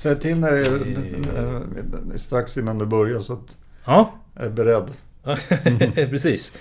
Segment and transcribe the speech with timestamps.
[0.00, 0.62] Säg till när
[1.36, 4.90] eh, strax innan du börjar så att Ja, jag är beredd.
[6.10, 6.56] precis.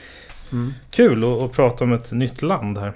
[0.90, 2.94] Kul att, att prata om ett nytt land här.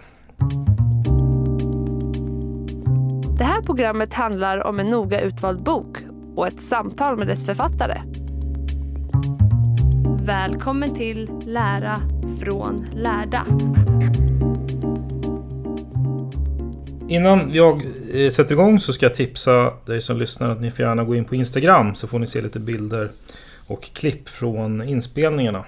[3.37, 5.97] Det här programmet handlar om en noga utvald bok
[6.35, 8.01] och ett samtal med dess författare.
[10.25, 12.01] Välkommen till Lära
[12.39, 13.45] från lärda.
[17.07, 20.85] Innan jag eh, sätter igång så ska jag tipsa dig som lyssnar att ni får
[20.85, 23.09] gärna gå in på Instagram så får ni se lite bilder
[23.67, 25.65] och klipp från inspelningarna.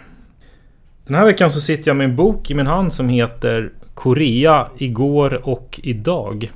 [1.08, 4.68] Den här veckan så sitter jag med en bok i min hand som heter Korea
[4.78, 6.52] igår och idag.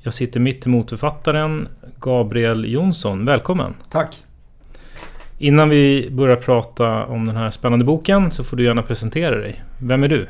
[0.00, 1.68] Jag sitter mitt emot författaren
[2.00, 3.24] Gabriel Jonsson.
[3.24, 3.74] Välkommen!
[3.90, 4.24] Tack.
[5.38, 9.62] Innan vi börjar prata om den här spännande boken så får du gärna presentera dig.
[9.78, 10.26] Vem är du?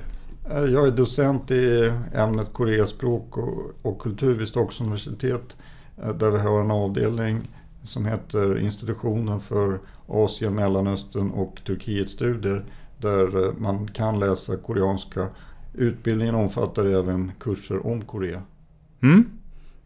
[0.50, 5.56] Eh, Jag är docent i ämnet Koreaspråk och, och kultur vid Stockholms universitet.
[6.02, 7.40] eh, Där vi har en avdelning
[7.82, 12.64] som heter Institutionen för Asien, Mellanöstern och Turkietstudier.
[12.98, 15.26] Där eh, man kan läsa koreanska.
[15.74, 18.42] Utbildningen omfattar även kurser om Korea.
[19.02, 19.24] Mm?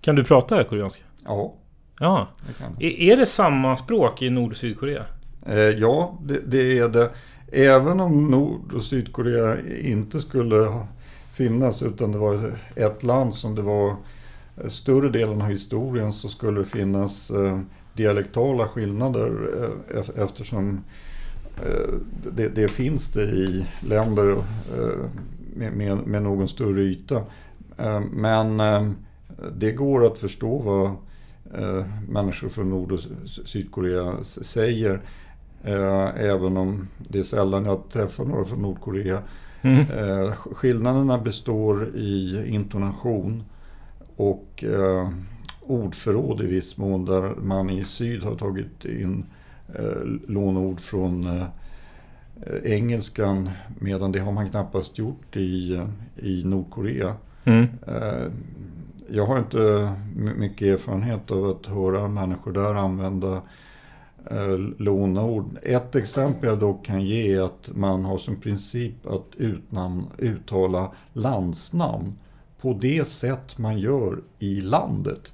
[0.00, 1.02] Kan du prata koreanska?
[1.25, 1.54] Ja,
[2.00, 2.28] Ja.
[2.81, 5.04] är det samma språk i Nord och Sydkorea?
[5.46, 7.10] Eh, ja, det, det är det.
[7.56, 10.81] Även om Nord och Sydkorea inte skulle
[11.32, 13.97] finnas utan det var ett land som det var
[14.56, 17.60] eh, större delen av historien så skulle det finnas eh,
[17.93, 19.32] dialektala skillnader
[19.94, 20.81] eh, eftersom
[22.37, 24.44] det, det finns det i länder
[25.56, 27.22] med, med, med någon större yta.
[28.12, 28.62] Men
[29.53, 30.97] det går att förstå vad
[32.09, 33.00] människor från Nord och
[33.44, 35.00] Sydkorea säger.
[35.64, 39.22] Eh, även om det är sällan jag träffar några från Nordkorea.
[39.62, 39.80] Mm.
[39.80, 43.42] Eh, sk- skillnaderna består i intonation
[44.16, 45.10] och eh,
[45.60, 49.25] ordförråd i viss mån där man i syd har tagit in
[50.26, 51.44] lånord från
[52.64, 55.81] engelskan medan det har man knappast gjort i,
[56.16, 57.14] i Nordkorea.
[57.44, 57.66] Mm.
[59.08, 63.42] Jag har inte my- mycket erfarenhet av att höra människor där använda
[64.79, 65.59] lånord.
[65.62, 70.93] Ett exempel jag dock kan ge är att man har som princip att utnamn, uttala
[71.12, 72.12] landsnamn
[72.61, 75.33] på det sätt man gör i landet.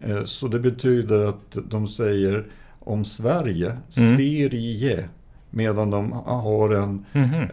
[0.00, 2.46] Eh, Så det betyder att de säger
[2.78, 5.08] om Sverige, Sverige,
[5.50, 7.04] medan de har en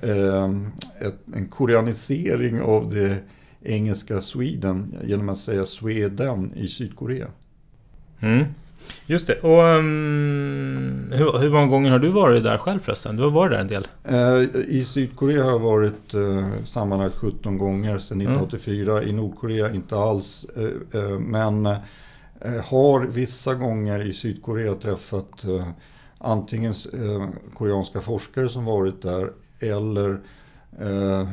[0.02, 3.18] eh, ett, en koreanisering av det
[3.62, 7.28] engelska Sweden genom att säga Sweden i Sydkorea.
[8.20, 8.46] Mm.
[9.06, 9.40] Just det.
[9.40, 13.16] Och ehm, hur, hur många gånger har du varit där själv förresten?
[13.16, 13.88] Du har varit där en del.
[14.04, 19.04] Eh, I Sydkorea har jag varit eh, sammanlagt 17 gånger sedan 1984.
[19.04, 20.46] I Nordkorea inte alls.
[20.56, 21.76] Eh, eh, men eh,
[22.64, 25.68] har vissa gånger i Sydkorea träffat eh,
[26.18, 26.74] antingen
[27.54, 30.20] koreanska forskare som varit där eller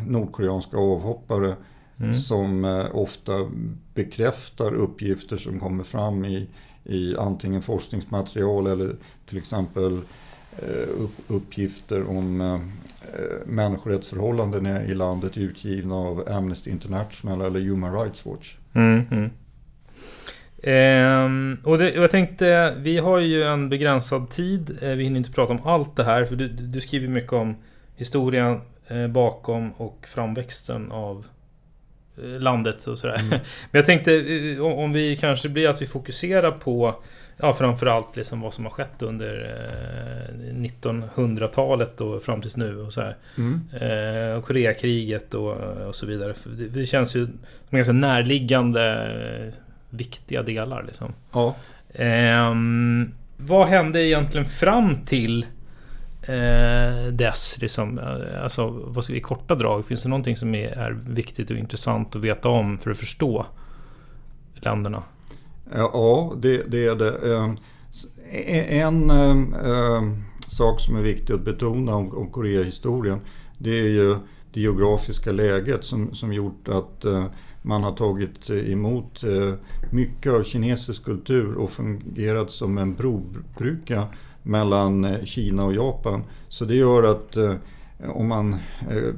[0.06, 1.56] nordkoreanska avhoppare
[2.14, 3.32] som eh, ofta
[3.94, 6.48] bekräftar uppgifter som kommer fram i,
[6.84, 8.96] i antingen forskningsmaterial eller
[9.26, 10.00] till exempel
[10.58, 12.61] eh, uppgifter om eh,
[13.46, 18.56] människorättsförhållanden i landet utgivna av Amnesty International eller Human Rights Watch.
[18.73, 19.31] Mm, mm.
[20.62, 24.79] Ehm, och, det, jag tänkte, vi har ju en begränsad tid.
[24.82, 26.25] Eh, vi hinner inte prata om allt det här.
[26.25, 27.56] För du, du skriver mycket om
[27.96, 31.26] historien eh, bakom och framväxten av
[32.16, 33.18] landet och sådär.
[33.18, 33.28] Mm.
[33.70, 37.02] Men jag tänkte eh, om vi kanske blir att vi fokuserar på
[37.36, 42.92] Ja framförallt liksom vad som har skett under eh, 1900-talet och fram tills nu och
[42.92, 43.16] så här.
[43.38, 43.60] Mm.
[43.72, 45.56] Eh, Koreakriget och,
[45.88, 46.34] och så vidare.
[46.70, 47.26] Det, känns ju
[47.68, 48.82] som ganska närliggande
[49.46, 49.54] eh,
[49.90, 51.14] viktiga delar liksom.
[51.32, 51.54] Ja.
[51.94, 52.54] Eh,
[53.36, 55.46] vad hände egentligen fram till
[56.22, 57.58] eh, dess?
[57.60, 61.50] Liksom, eh, alltså, vad ska i korta drag, finns det någonting som är, är viktigt
[61.50, 63.46] och intressant att veta om för att förstå
[64.54, 65.02] länderna?
[65.74, 67.32] Ja, det, det är det.
[67.32, 67.50] Eh,
[68.30, 70.02] e-, e-, en äh,
[70.48, 73.20] sak som är viktig att betona om, om Koreahistorien
[73.58, 74.16] det är ju
[74.52, 77.26] det geografiska läget som, som gjort att äh,
[77.62, 79.54] man har tagit emot äh,
[79.92, 84.06] mycket av kinesisk kultur och fungerat som en brobrygga
[84.42, 86.22] mellan Kina och Japan.
[86.48, 87.36] Så det gör att
[88.14, 88.56] om man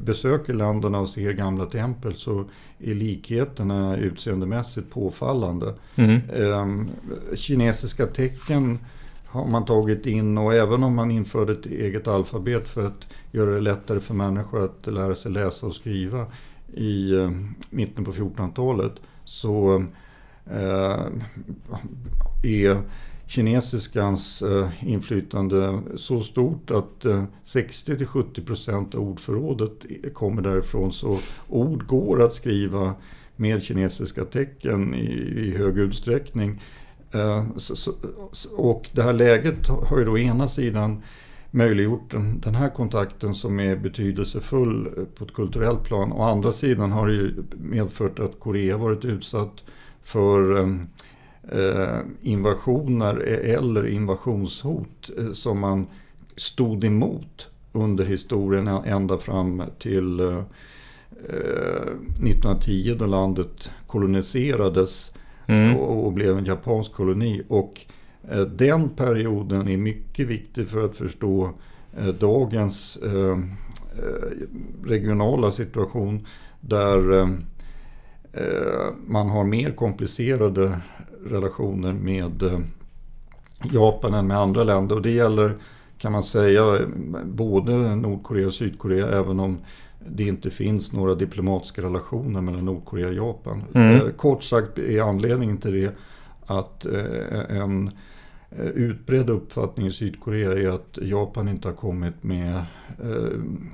[0.05, 2.45] besöker länderna och ser gamla tempel så
[2.79, 5.75] är likheterna utseendemässigt påfallande.
[5.97, 6.21] Mm.
[6.35, 6.87] Eh,
[7.37, 8.79] kinesiska tecken
[9.27, 13.51] har man tagit in och även om man införde ett eget alfabet för att göra
[13.51, 16.27] det lättare för människor att lära sig läsa och skriva
[16.75, 17.31] i eh,
[17.71, 18.93] mitten på 1400-talet
[19.25, 19.85] så
[20.51, 21.07] eh,
[22.43, 22.83] är
[23.27, 29.73] kinesiskans eh, inflytande så stort att eh, 60-70% av ordförrådet
[30.15, 30.93] kommer därifrån.
[30.93, 31.19] Så
[31.49, 32.95] ord går att skriva
[33.37, 35.07] med kinesiska tecken i,
[35.37, 36.61] i hög utsträckning.
[37.13, 37.45] Eh,
[38.57, 41.03] och det här läget har ju då ena sidan
[41.51, 46.13] möjliggjort den, den här kontakten som är betydelsefull på ett kulturellt plan.
[46.13, 49.65] Å andra sidan har det ju medfört att Korea varit utsatt
[50.03, 50.69] för
[52.23, 55.87] invasioner eller invasionshot eh, som man
[56.37, 60.43] stod emot under historien ända fram till eh,
[61.29, 65.13] 1910 eh, då landet koloniserades
[65.47, 65.77] mm.
[65.77, 67.43] och, blev en japansk koloni.
[67.49, 67.81] Och
[68.31, 71.51] eh, den perioden är mycket viktig för att förstå
[71.99, 72.99] eh, dagens
[74.85, 76.27] regionala situation
[76.61, 77.29] där
[79.07, 80.81] man har mer komplicerade
[81.25, 82.59] relationer med eh,
[83.73, 84.97] Japan än med andra länder.
[84.97, 85.55] Och det gäller
[85.99, 86.79] kan man säga
[87.25, 89.59] både Nordkorea och Sydkorea även om
[90.09, 93.63] det inte finns några diplomatiska relationer mellan Nordkorea och Japan.
[93.75, 93.95] Mm.
[93.95, 95.95] Eh, kort sagt är anledningen till det
[96.47, 97.91] att eh, en
[98.75, 102.65] utbredd uppfattning i Sydkorea är att Japan inte har kommit med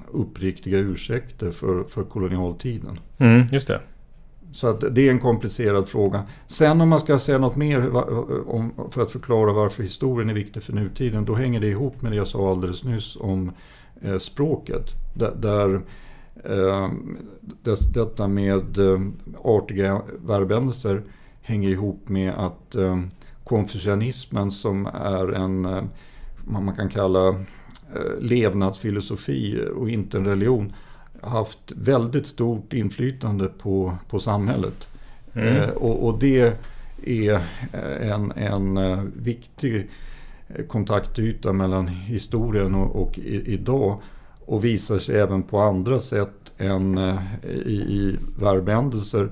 [0.09, 2.99] uppriktiga ursäkter för, för kolonialtiden.
[3.19, 3.81] Mm, just det.
[4.53, 6.23] Så att det är en komplicerad fråga.
[6.47, 7.81] Sen om man ska säga något mer
[8.91, 12.17] för att förklara varför historien är viktig för nutiden, då hänger det ihop med det
[12.17, 13.53] jag sa alldeles nyss om
[14.01, 14.95] eh, språket.
[15.15, 15.81] Där,
[16.45, 16.91] eh,
[17.95, 19.01] detta med eh,
[19.43, 21.03] artiga verbändelser
[21.43, 22.77] hänger ihop med att
[23.45, 25.63] konfucianismen som är en,
[26.45, 27.35] vad man kan kalla
[28.21, 30.73] levnadsfilosofi och inte en religion,
[31.23, 34.89] haft väldigt stort inflytande på, på samhället.
[35.35, 35.57] Mm.
[35.57, 36.57] Eh, och, och, det
[37.05, 37.41] är
[38.01, 39.91] en, en uh, viktig
[40.69, 44.01] kontaktyta mellan historien och, och i, idag.
[44.47, 49.29] Och visar sig även på andra sätt än uh, i, i verbändelser.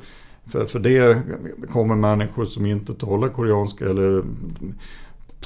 [0.46, 1.22] För, för det
[1.70, 4.22] kommer människor som inte talar koreanska eller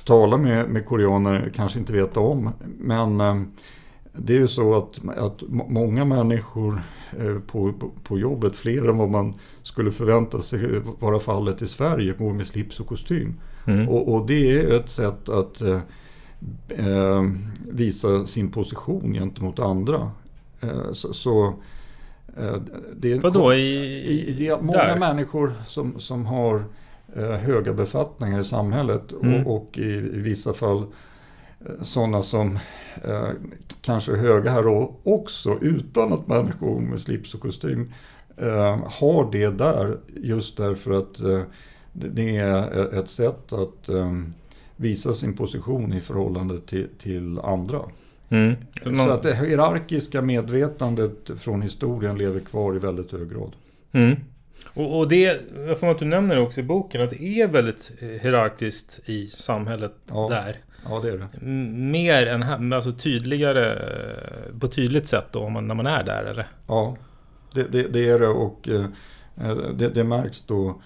[0.05, 2.51] talar med, med koreaner kanske inte veta om.
[2.79, 3.21] Men
[4.13, 6.83] det är ju så att, att många människor
[7.19, 12.13] eh, på, på jobbet, fler än vad man skulle förvänta sig vara fallet i Sverige,
[12.13, 13.35] går med slips och kostym.
[13.67, 13.89] Mm.
[13.89, 15.81] Och, och, det är ett sätt att eh,
[16.69, 17.23] eh
[17.71, 20.11] visa sin position gentemot andra.
[20.61, 21.55] Eh, så, så
[22.37, 22.57] eh,
[22.97, 23.55] det är, Vadå?
[23.55, 24.99] I, i, det är många där?
[24.99, 26.65] människor som, som har
[27.39, 29.47] höga befattningar i samhället mm.
[29.47, 30.87] och, och i, i, vissa fall
[31.81, 32.59] sådana som
[33.05, 33.29] eh,
[33.81, 37.93] kanske är höga här också utan att människor med slips och kostym
[38.37, 41.43] eh, har det där just därför att eh,
[41.93, 44.13] det är ett sätt att eh,
[44.77, 47.81] visa sin position i förhållande till, till andra.
[48.29, 48.55] Mm.
[48.83, 53.53] Så att det hierarkiska medvetandet från historien lever kvar i väldigt hög grad.
[53.93, 54.17] Mm.
[54.75, 57.93] Och, och det, jag får att du nämner också i boken, att det är väldigt
[58.01, 60.29] hierarkiskt i samhället ja.
[60.31, 60.57] där.
[60.89, 61.47] Ja, det är det.
[61.77, 63.79] Mer än alltså tydligare,
[64.61, 66.47] på tydligt sätt då, man, när man är där eller?
[66.67, 66.97] Ja,
[67.55, 68.87] det, det, det är det och eh,
[69.75, 70.81] det, det, märks då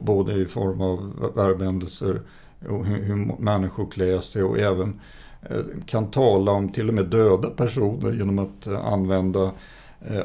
[0.00, 2.20] Både i form av verbändelser
[2.68, 5.00] och hur, hur människor klär sig och även
[5.86, 9.52] kan tala om till och med döda personer genom att använda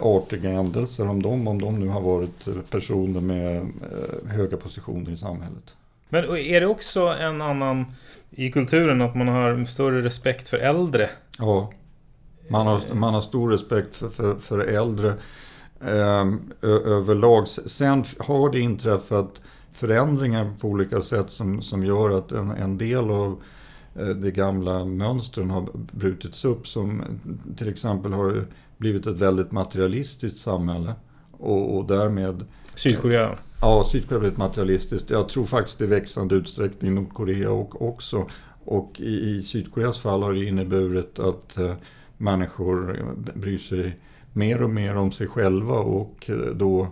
[0.02, 3.72] artiga händelser om dem, om de nu har varit personer med
[4.28, 5.76] höga positioner i samhället.
[6.10, 7.86] Men är det också en annan
[8.32, 11.10] i kulturen att man har större respekt för äldre?
[11.40, 11.72] Ja,
[12.48, 15.14] man har, man har stor respekt för, för, för äldre
[15.82, 16.28] eh,
[16.62, 17.48] överlag.
[17.48, 19.42] Sen har det inträffat
[19.74, 23.42] förändringar på olika sätt som, som gör att en, en del av
[23.96, 26.68] eh, de gamla mönstren har brutits upp.
[26.68, 27.04] Som
[27.58, 28.46] till exempel har
[28.78, 30.94] blivit ett väldigt materialistiskt samhälle.
[31.32, 32.46] Och, och därmed...
[32.76, 33.38] Sydkorea?
[33.64, 35.10] Ja, Sydkorea har blivit materialistiskt.
[35.10, 38.30] Jag tror faktiskt i växande utsträckning Nordkorea och också.
[38.66, 41.74] Och i, i Sydkoreas fall har det inneburit att eh,
[42.18, 43.00] människor
[43.34, 43.98] bryr sig
[44.34, 46.88] mer och mer om sig själva och eh, då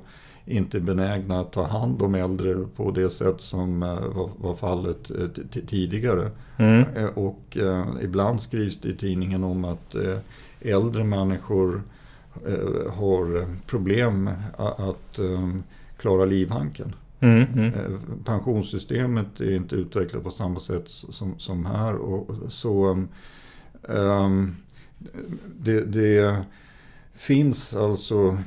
[0.45, 5.27] inte benägna att ta hand om äldre på det sätt som eh, var, fallet eh,
[5.67, 6.31] tidigare.
[6.57, 6.85] Mm.
[7.15, 10.17] Och eh, ibland skrivs det i tidningen om att eh,
[10.61, 11.81] äldre människor
[12.47, 15.19] eh, har problem att
[15.99, 16.95] klara livhanken.
[17.19, 17.73] Mm, mm.
[18.25, 21.95] Pensionssystemet är inte utvecklat på samma sätt som, som här.
[21.95, 23.05] Och så
[23.81, 24.55] um,
[25.57, 26.43] det, det,
[27.13, 28.37] finns alltså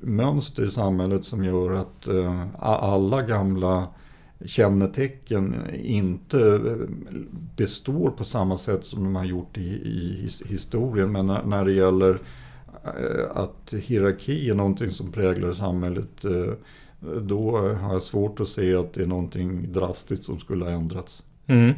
[0.00, 3.88] mönster i samhället som gör att uh, alla gamla
[4.44, 6.60] kännetecken inte
[7.56, 11.12] består på samma sätt som de har gjort i, i historien.
[11.12, 12.18] Men när, när det gäller
[13.34, 16.24] att hierarki är någonting som präglar samhället
[17.22, 21.22] då har jag svårt att se att det är någonting drastiskt som skulle ha ändrats.
[21.46, 21.74] Mm.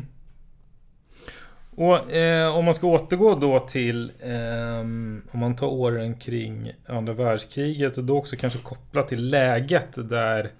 [1.76, 4.81] Och eh, om man ska återgå då till eh,
[5.31, 10.50] om man tar åren kring andra världskriget och då också kanske kopplat till läget där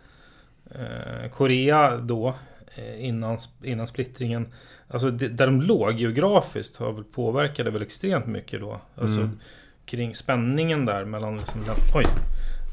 [0.71, 2.35] eh, Korea då
[2.75, 4.47] eh, innan, innan splittringen
[4.93, 8.81] Alltså där de låg geografiskt har väl påverkade väl extremt mycket då.
[8.95, 9.39] Alltså mm.
[9.85, 11.61] kring spänningen där mellan liksom,
[11.95, 12.05] Oj!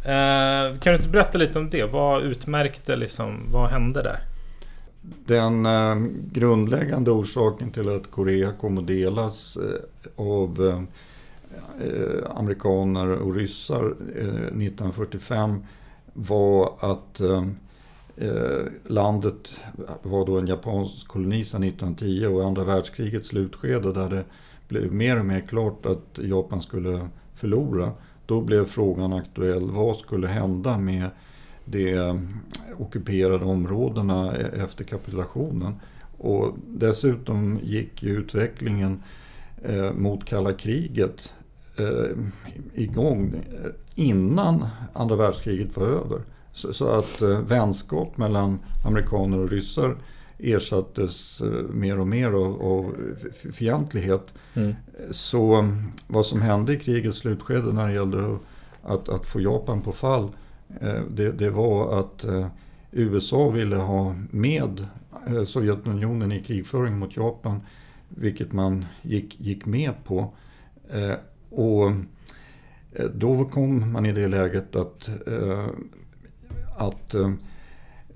[0.09, 1.83] Eh, kan du inte berätta lite om det?
[1.83, 4.19] Vad utmärkte liksom, vad hände där?
[5.25, 5.95] Den eh,
[6.31, 13.83] grundläggande orsaken till att Korea kom att delas eh, av eh, eh amerikaner och ryssar
[14.15, 15.65] eh, 1945
[16.13, 17.47] var att eh,
[18.17, 19.49] eh, landet
[20.01, 24.23] var då en japansk koloni sedan 1910 och andra världskrigets slutskede där det
[24.67, 27.91] blev mer och mer klart att Japan skulle förlora.
[28.29, 31.09] Då blev frågan aktuell, vad skulle hända med
[31.65, 31.97] de
[32.77, 35.73] ockuperade områdena e-, efter kapitulationen?
[36.17, 39.03] Och dessutom gick ju utvecklingen
[39.63, 41.33] eh, mot kalla kriget
[41.77, 42.17] eh,
[42.73, 46.21] igång e, innan andra världskriget var över.
[46.53, 49.95] Så, så att eh, vänskap mellan amerikaner och ryssar
[50.39, 52.95] ersattes eh, mer och mer av, av
[53.51, 54.33] fientlighet.
[54.53, 54.75] Mm.
[55.11, 55.73] Så
[56.07, 58.37] vad som hände i krigets slutskede när det gällde
[58.83, 60.31] att, att få Japan på fall,
[60.81, 62.47] eh, det, det var att eh,
[62.91, 64.87] USA ville ha med
[65.47, 67.61] Sovjetunionen i krigföring mot Japan,
[68.09, 70.33] vilket man gick, gick med på.
[71.49, 71.91] Och
[73.13, 75.09] då kom man i det läget att,
[76.77, 77.15] att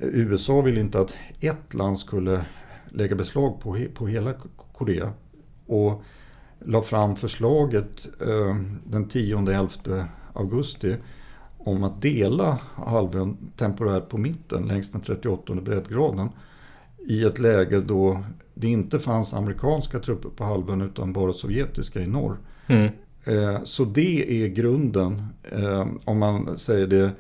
[0.04, 2.46] USA ville inte att ett land skulle
[2.90, 4.34] lägga beslag på, på hela
[4.74, 5.14] Korea.
[5.66, 6.04] Och
[6.60, 10.96] la fram förslaget eh, den 10-11 augusti
[11.58, 16.30] om att dela halvön temporärt på mitten längs den 38 breddgraden
[17.08, 22.08] i ett läge då det inte fanns amerikanska trupper på halvön utan bara sovjetiska i
[22.08, 22.38] norr.
[22.68, 22.92] Mm.
[23.26, 27.12] Eh, så det är grunden, eh, om man säger det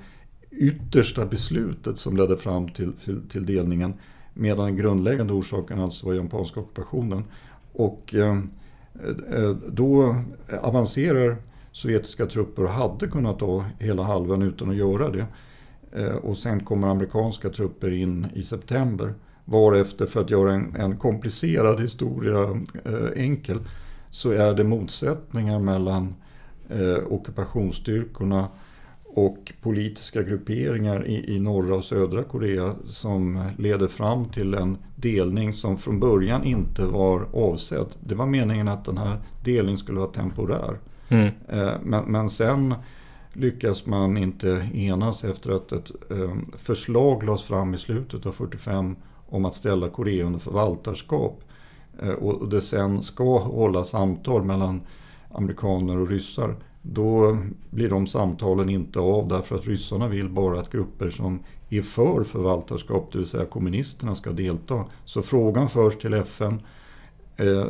[0.59, 3.93] yttersta beslutet som ledde fram till, till, till delningen.
[4.33, 7.23] Medan den grundläggande orsaken alltså var japanska ockupationen.
[7.73, 8.37] Och eh,
[9.31, 10.15] eh, då
[10.61, 11.37] avancerar
[11.71, 15.25] sovjetiska trupper och hade kunnat ta hela halvön utan att göra det.
[15.91, 19.13] Eh, och sen kommer amerikanska trupper in i september.
[19.45, 23.59] Varefter, för att göra en, en komplicerad historia eh, enkel,
[24.09, 26.15] så är det motsättningar mellan
[26.69, 28.47] eh, ockupationsstyrkorna
[29.15, 35.53] och politiska grupperingar i, i norra och södra Korea som leder fram till en delning
[35.53, 37.87] som från början inte var avsedd.
[37.99, 40.77] Det var meningen att den här delningen skulle vara temporär.
[41.09, 41.29] Mm.
[41.49, 42.75] Eh, men, men sen
[43.33, 48.95] lyckas man inte enas efter att ett eh, förslag lades fram i slutet av 45
[49.29, 51.43] om att ställa Korea under förvaltarskap.
[52.01, 54.81] Eh, och det sen ska hålla samtal mellan
[55.31, 56.55] amerikaner och ryssar
[56.85, 57.37] då
[57.69, 62.23] blir de samtalen inte av därför att ryssarna vill bara att grupper som är för
[62.23, 64.85] förvaltarskap, det vill säga kommunisterna, ska delta.
[65.05, 66.61] Så frågan förs till FN
[67.37, 67.65] eh,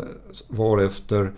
[0.47, 1.31] varefter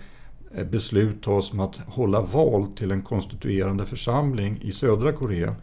[0.55, 5.55] eh, beslut tas om att hålla val till en konstituerande församling i södra Korea.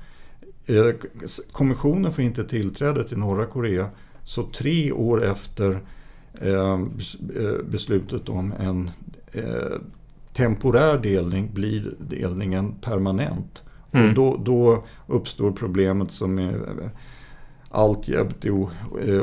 [0.67, 0.87] Eh,
[1.53, 3.91] kommissionen får inte tillträde till norra Korea
[4.25, 5.81] så tre år efter
[6.41, 8.91] eh, eh beslutet om en
[9.33, 9.79] eh,
[10.33, 13.63] temporär delning blir delningen permanent.
[13.93, 14.09] Mm.
[14.09, 16.91] Och då, då, uppstår problemet som är
[17.69, 18.47] alltjämt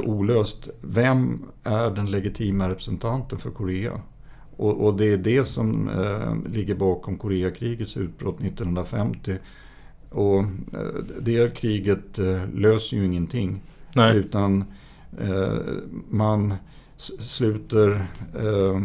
[0.04, 0.70] olöst.
[0.82, 4.02] Vem är den legitima representanten för Korea?
[4.58, 9.38] Och, och det är det som eh, ligger bakom Koreakrigets utbrott 1950.
[10.10, 13.62] Och eh, det kriget eh, löser ju ingenting.
[13.96, 14.18] Nej.
[14.18, 14.64] Utan
[15.20, 15.58] eh,
[16.10, 16.54] man
[17.20, 18.08] sluter
[18.40, 18.82] eh,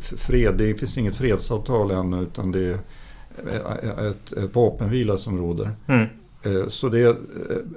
[0.00, 0.54] fred.
[0.58, 2.78] Det finns inget fredsavtal ännu utan det
[3.46, 5.70] är ett, ett vapenvila som råder.
[5.86, 6.06] Mm.
[6.42, 7.16] Eh, så det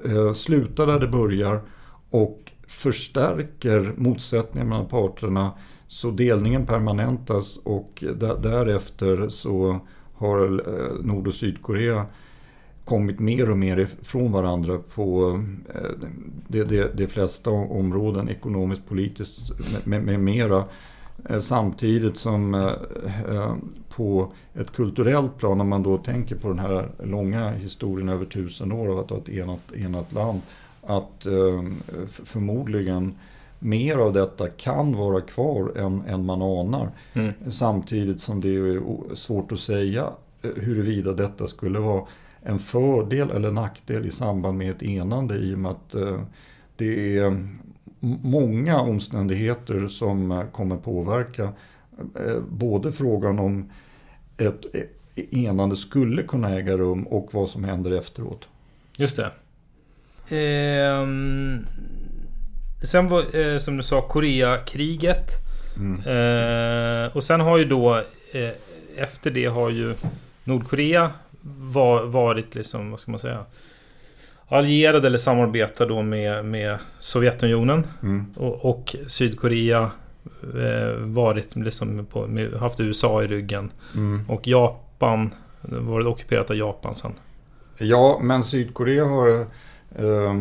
[0.06, 1.62] eh, slutar där det börjar
[2.10, 5.52] och förstärker motsättningar mellan parterna.
[5.88, 8.04] Så delningen permanentas och
[8.42, 9.80] därefter så
[10.14, 12.06] har eh, Nord och Sydkorea
[12.86, 15.40] kommit mer och mer ifrån varandra på
[16.48, 19.52] de, de, de flesta områden, ekonomiskt, politiskt
[19.84, 20.64] med, med mera.
[21.42, 22.72] Samtidigt som
[23.96, 28.72] på ett kulturellt plan, om man då tänker på den här långa historien över tusen
[28.72, 30.42] år av att ha ett enat, enat land,
[30.84, 31.64] att eh,
[32.10, 33.16] förmodligen
[33.60, 36.90] mer av detta kan vara kvar än, än man anar.
[37.14, 37.34] Mm.
[37.52, 38.82] Samtidigt som det är
[39.16, 40.10] svårt att säga
[40.42, 42.04] eh, huruvida detta skulle vara
[42.44, 46.22] en fördel eller nackdel i samband med ett enande i och med att eh,
[46.76, 47.48] det är
[48.22, 51.44] många omständigheter som eh, kommer påverka
[52.16, 53.70] eh, både frågan om
[54.38, 54.66] ett
[55.16, 58.48] enande skulle kunna äga rum och vad som händer efteråt.
[58.98, 59.32] Just det.
[60.30, 61.66] Ehm,
[62.84, 65.28] sen var, eh, som du sa, Koreakriget.
[65.78, 66.00] Mm.
[66.00, 67.96] Eh, och sen har ju då
[68.34, 68.52] eh,
[68.98, 69.96] efter det har ju
[70.44, 71.12] Nordkorea
[71.44, 73.46] var, varit liksom, vad ska man säga?
[74.48, 77.88] Allierade eller samarbetar då med, med Sovjetunionen.
[78.04, 78.26] Mm.
[78.36, 79.92] Och, och, Sydkorea
[80.42, 83.72] eh, varit liksom på, med, haft USA i ryggen.
[83.96, 84.30] Mm.
[84.30, 87.14] Och Japan, varit ockuperat av Japan sen.
[87.78, 89.40] Ja, men Sydkorea har
[89.96, 90.34] eh,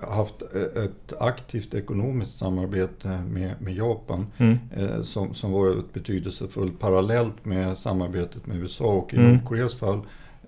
[0.00, 0.42] haft
[0.76, 4.58] ett aktivt ekonomiskt samarbete med, med Japan mm.
[4.76, 9.32] eh, som, som varit betydelsefullt parallellt med samarbetet med USA och i mm.
[9.32, 10.00] Nordkoreas fall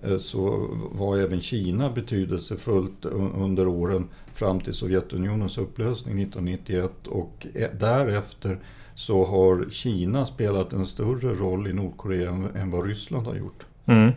[0.03, 7.67] eh, så var även Kina betydelsefullt under åren fram till Sovjetunionens upplösning 1991 och e-
[7.79, 8.59] därefter
[8.95, 13.65] så har Kina spelat en större roll i Nordkorea än vad Ryssland har gjort.
[13.85, 14.11] Mm.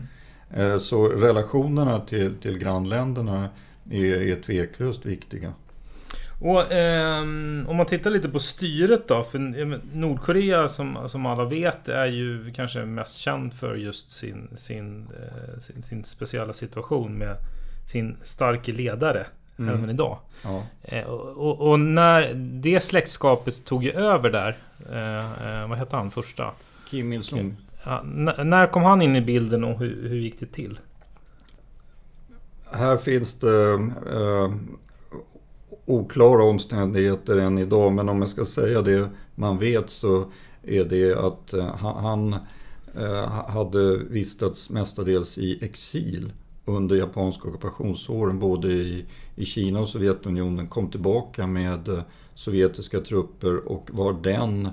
[0.50, 3.48] Eh, så relationerna till, till grannländerna
[3.90, 5.52] är, är tveklöst viktiga.
[6.40, 7.20] Och eh,
[7.66, 9.24] Om man tittar lite på styret då.
[9.24, 9.38] För
[9.96, 15.58] Nordkorea som, som alla vet är ju kanske mest känd för just sin, sin, eh,
[15.58, 17.36] sin, sin speciella situation med
[17.86, 19.26] sin starke ledare
[19.58, 19.74] mm.
[19.74, 20.18] även idag.
[20.42, 20.62] Ja.
[20.82, 24.56] Eh, och, och, när det släktskapet tog över där,
[24.92, 26.50] eh, eh, vad hette han första?
[26.90, 27.56] Kim Il-Sung.
[27.84, 30.78] Ja, när kom han in i bilden och hur, hur gick det till?
[32.72, 33.72] Här finns det
[34.12, 34.54] eh,
[35.86, 40.24] oklara omständigheter än idag, men om jag ska säga det man vet så
[40.62, 42.36] är det att eh, han
[42.96, 46.32] eh, hade vistats mestadels i exil
[46.64, 49.04] under japanska ockupationsåren både i,
[49.36, 52.02] i Kina och Sovjetunionen kom tillbaka med eh,
[52.34, 54.68] sovjetiska trupper och var den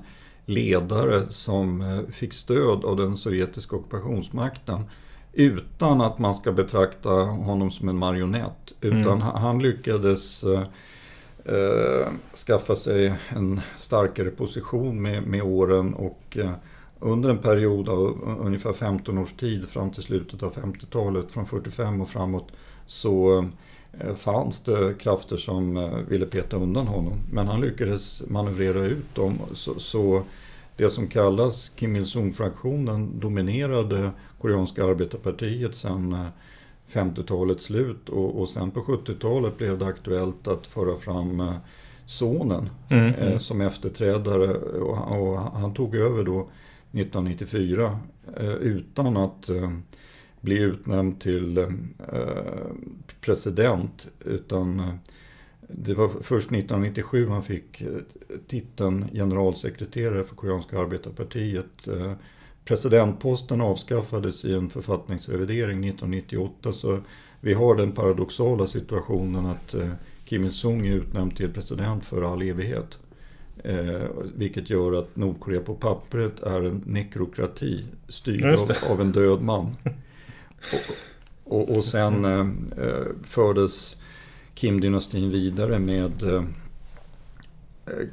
[0.45, 4.83] ledare som eh, fick stöd av den sovjetiska ockupationsmakten
[5.37, 8.73] utan att man ska betrakta honom som en marionett.
[8.81, 9.21] Utan mm.
[9.21, 10.63] han lyckades eh,
[11.45, 12.07] eh,
[12.47, 16.51] skaffa sig en starkare position med, med åren och eh,
[16.99, 22.01] under en period av ungefär 15 års tid fram till slutet av 50-talet, från 45
[22.01, 22.51] och framåt,
[22.85, 23.45] så
[23.99, 27.13] eh, fanns det krafter som eh, ville peta undan honom.
[27.31, 29.39] Men han lyckades manövrera ut dem.
[29.53, 30.23] Så, så
[30.77, 36.27] det som kallas Kim Il-Sung-fraktionen dominerade koreanska arbetarpartiet sedan
[36.91, 41.53] 50-talets eh, slut och, och sen på 70-talet blev det aktuellt att föra fram
[42.05, 43.39] sonen mm, mm.
[43.39, 46.49] som efterträdare och, och han tog över då
[46.91, 47.99] 1994
[48.37, 49.71] eh, utan att eh,
[50.41, 51.67] bli utnämnd till eh,
[53.21, 54.07] president.
[54.25, 54.99] Utan
[55.67, 57.83] det var först 1997 han fick
[58.47, 61.87] titeln generalsekreterare för Koreanska arbetarpartiet
[62.67, 66.99] presidentposten avskaffades i en författningsrevidering 1998 så
[67.41, 69.91] vi har den paradoxala situationen att eh,
[70.25, 72.97] Kim Il-Sung är utnämnd till president för all evighet.
[73.63, 74.03] Eh,
[74.35, 79.65] vilket gör att Nordkorea på pappret är en nekrokrati styrd av, av, en död man.
[81.43, 82.39] och, och, och, sen eh,
[82.85, 83.95] eh, fördes
[84.55, 86.43] Kim-dynastin vidare med eh,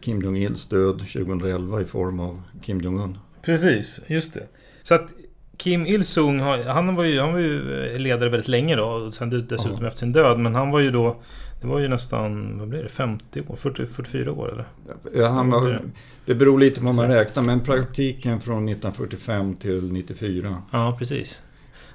[0.01, 3.19] Kim Jong-Ils död 2011 i form av Kim Jong-Un.
[3.44, 4.46] Precis, just det.
[4.83, 5.09] Så att
[5.57, 8.85] Kim Il-Sung, han var, ju, han var ju ledare väldigt länge då.
[8.85, 9.87] Och sen dessutom ja.
[9.87, 10.38] efter sin död.
[10.38, 11.16] Men han var ju då...
[11.61, 13.57] Det var ju nästan, vad blir det, 50 år?
[13.57, 14.64] 40, 44 år eller?
[15.14, 15.80] Ja, han var,
[16.24, 17.42] det beror lite på hur man räknar.
[17.42, 20.62] Men praktiken från 1945 till 94.
[20.72, 21.42] Ja, precis.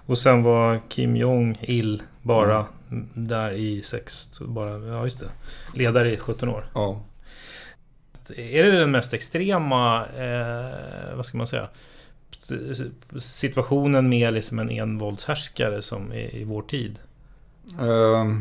[0.06, 3.08] Och sen var Kim Jong-Il bara mm.
[3.14, 4.40] där i sex...
[4.40, 5.30] Bara, ja, just det.
[5.74, 6.66] Ledare i 17 år.
[6.74, 7.02] Ja.
[8.36, 11.68] Är det den mest extrema, eh, vad ska man säga?
[13.20, 17.00] situationen med liksom en envåldshärskare som är i vår tid?
[17.82, 18.40] Uh,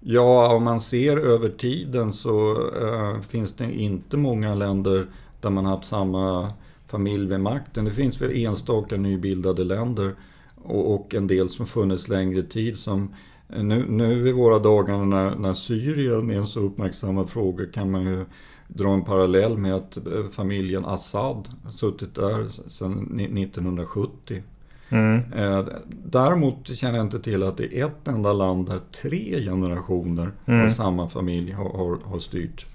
[0.00, 5.06] ja, om man ser över tiden så uh, finns det inte många länder
[5.40, 6.52] där man haft samma
[6.86, 7.84] familj vid makten.
[7.84, 10.14] Det finns väl enstaka nybildade länder
[10.54, 13.14] och, och en del som funnits längre tid som
[13.48, 17.90] eh, nu, nu i våra dagar när, när Syrien är en så uppmärksammad fråga kan
[17.90, 18.24] man ju
[18.68, 24.42] dra en parallell med att eh, familjen Assad suttit där sedan 1970.
[24.88, 25.32] Mm.
[25.32, 25.66] Eh,
[26.04, 30.66] däremot känner jag inte till att det är ett enda land där tre generationer mm.
[30.66, 32.66] av samma familj har, har, har styrt.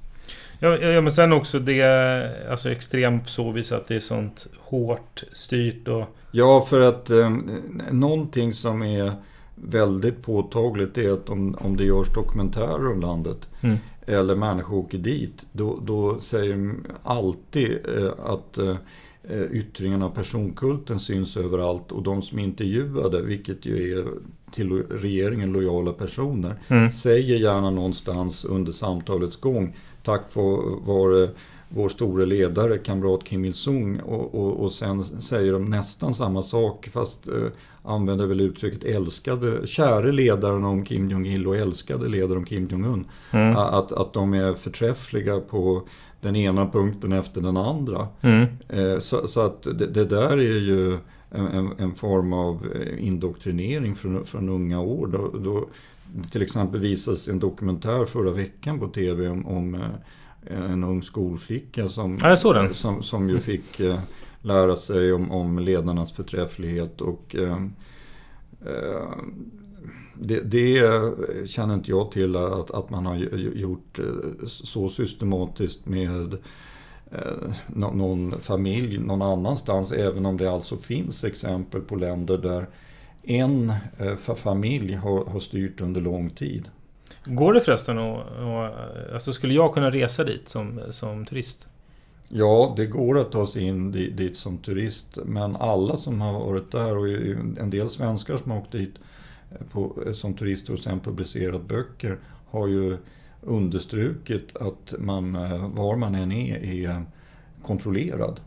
[0.60, 4.48] Ja, ja, men sen också det alltså extremt på så vis att det är sånt
[4.60, 6.06] hårt styrt och...
[6.32, 7.30] Ja, för att eh,
[7.92, 9.14] någonting som är
[9.56, 14.98] väldigt påtagligt är att om, om det görs dokumentärer om landet mm eller människor åker
[14.98, 18.76] dit, då, då säger de alltid eh, att eh,
[19.52, 24.06] yttringen av personkulten syns överallt och de som är intervjuade, vilket ju är
[24.52, 26.92] till regeringen lojala personer, mm.
[26.92, 30.22] säger gärna någonstans under samtalets gång tack
[30.86, 31.30] vare
[31.74, 36.90] vår store ledare, kamrat Kim Il-Sung och, och, och sen säger de nästan samma sak
[36.94, 37.48] fast eh,
[37.84, 43.06] använder väl uttrycket älskade, käre ledaren om Kim Jong-Il och älskade ledaren om Kim Jong-Un.
[43.32, 43.56] Mm.
[43.56, 45.88] Att, att de är förträffliga på
[46.22, 48.08] den ena punkten efter den andra.
[48.22, 48.48] Mm.
[48.70, 50.98] Eh, så, så, att det, det, där är ju
[51.32, 55.08] en, en, form av eh, indoktrinering från, från unga år.
[55.08, 55.66] Då, då,
[56.32, 59.82] till exempel visades en dokumentär förra veckan på tv om, om eh,
[60.50, 62.36] en ung skolflicka som, ja,
[62.72, 64.00] som, som ju fick eh,
[64.42, 67.02] lära sig om, om ledarnas förträfflighet.
[67.02, 67.64] Och, eh,
[68.66, 69.12] eh,
[70.14, 71.04] det, det,
[71.46, 76.34] känner inte jag till att, att man har gjort eh, så systematiskt med
[77.12, 79.92] eh, någon familj någon annanstans.
[79.92, 82.68] Även om det alltså finns exempel på länder där
[83.24, 83.74] en
[84.36, 86.70] familj har, har styrt under lång tid.
[87.26, 88.26] Går det förresten att...
[89.14, 91.68] Alltså skulle jag kunna resa dit som, som turist?
[92.34, 95.18] Ja, det går att ta sig in dit, som turist.
[95.26, 97.08] Men alla som har varit där och
[97.60, 98.96] en del svenskar som har åkt dit
[99.52, 102.18] eh, på, eh, som turister och sen publicerat böcker
[102.50, 102.98] har ju
[103.42, 107.04] understrukit att man, eh, var man än är, är
[107.64, 108.40] kontrollerad.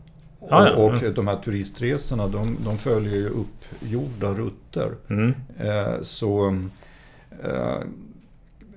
[0.49, 0.75] Ah, ja.
[0.75, 4.91] och, och de här turistresorna de, de följer ju uppgjorda rutter.
[5.09, 5.33] Mm.
[5.59, 6.47] Eh, så
[7.43, 7.79] eh,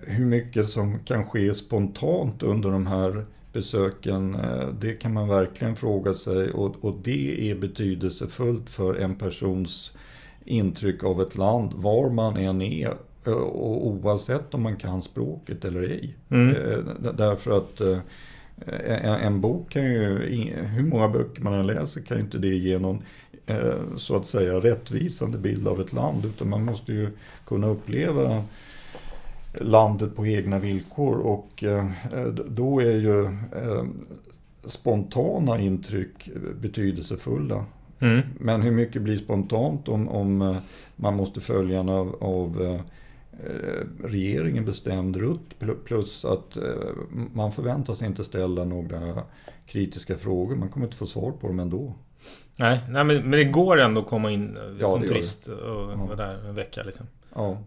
[0.08, 5.76] hur mycket som kan ske spontant under de här besöken, eh, det kan man verkligen
[5.76, 9.92] fråga sig och, och det är betydelsefullt för en persons
[10.44, 12.94] intryck av ett land, var man än är
[13.24, 16.16] eh, och oavsett om man kan språket eller ej.
[16.28, 16.56] Mm.
[16.56, 17.80] Eh, därför att
[19.22, 20.08] en bok kan ju,
[20.54, 23.02] hur många böcker man än läser kan ju inte det ge någon
[23.96, 27.10] så att säga rättvisande bild av ett land utan man måste ju
[27.46, 28.44] kunna uppleva
[29.54, 31.86] landet på egna villkor och eh,
[32.48, 33.84] då är ju eh,
[34.64, 36.30] spontana intryck
[36.60, 37.64] betydelsefulla.
[37.98, 38.20] Mm.
[38.40, 40.56] Men hur mycket blir spontant om, om eh,
[40.96, 42.80] man måste följa en av, av
[44.04, 46.56] regeringen bestämd rutt plus att
[47.10, 49.22] man förväntas inte ställa några
[49.66, 50.54] kritiska frågor.
[50.54, 51.94] Man kommer inte få svar på dem ändå.
[52.56, 56.16] Nej, nej men, men det går ändå att komma in ja, som turist och vara
[56.16, 57.06] där en vecka liksom.
[57.34, 57.58] Ja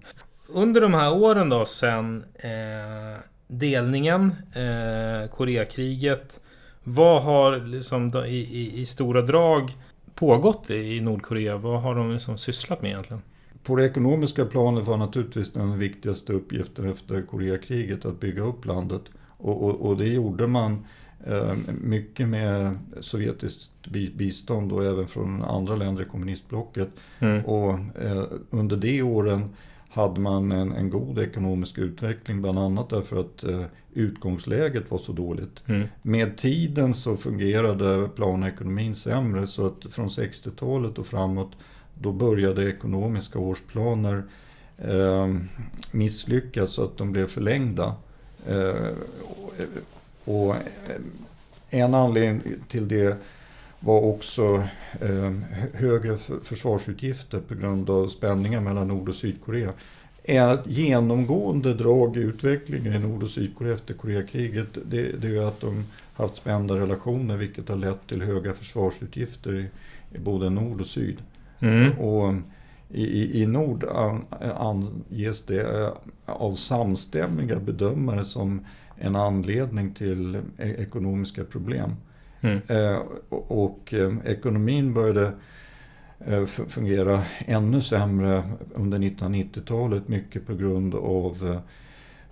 [0.54, 6.40] under de här åren då sen eh, delningen, eh, Koreakriget.
[6.84, 9.72] Vad har liksom i, i, i, stora drag
[10.16, 11.58] pågått i Nordkorea?
[11.58, 13.22] Vad har de liksom sysslat med egentligen?
[13.64, 19.02] På det ekonomiska planet var naturligtvis den viktigaste uppgiften efter Koreakriget att bygga upp landet.
[19.38, 20.86] Och, och, och det gjorde man
[21.28, 23.72] eh, mycket med sovjetiskt
[24.16, 26.90] bistånd och även från andra länder i kommunistblocket.
[27.20, 27.46] Mm.
[27.46, 27.70] Och
[28.02, 29.50] eh, under de åren
[29.92, 35.12] hade man en, en, god ekonomisk utveckling bland annat därför att eh, utgångsläget var så
[35.12, 35.64] dåligt.
[35.68, 35.88] Mm.
[36.02, 41.52] Med tiden så fungerade planekonomin sämre så att från 60-talet och framåt
[42.00, 44.24] då började ekonomiska årsplaner
[44.78, 45.36] eh,
[45.92, 47.96] misslyckas så att de blev förlängda.
[48.48, 48.96] Eh,
[50.26, 50.56] och
[51.70, 53.18] en anledning till det
[53.84, 54.64] var också
[55.02, 55.32] eh,
[55.74, 59.74] högre försvarsutgifter på grund av spänningar mellan Nord och Sydkorea.
[60.24, 65.62] Ett genomgående drag i utvecklingen i Nord och Sydkorea efter Koreakriget det, det är att
[65.62, 69.68] de haft spända relationer vilket har lett till höga försvarsutgifter i,
[70.16, 71.18] i både nord och syd.
[71.60, 72.00] Mm.
[72.00, 72.34] Och
[72.90, 74.26] i, i nord an,
[74.58, 75.94] anges det eh,
[76.26, 78.66] av samstämmiga bedömare som
[78.98, 81.96] en anledning till e-, ekonomiska problem.
[82.42, 82.62] Mm.
[82.68, 85.32] Eh, och, och eh, ekonomin började
[86.20, 88.44] eh, fungera ännu sämre
[88.76, 90.08] under 1990-talet.
[90.08, 91.60] Mycket på grund av eh,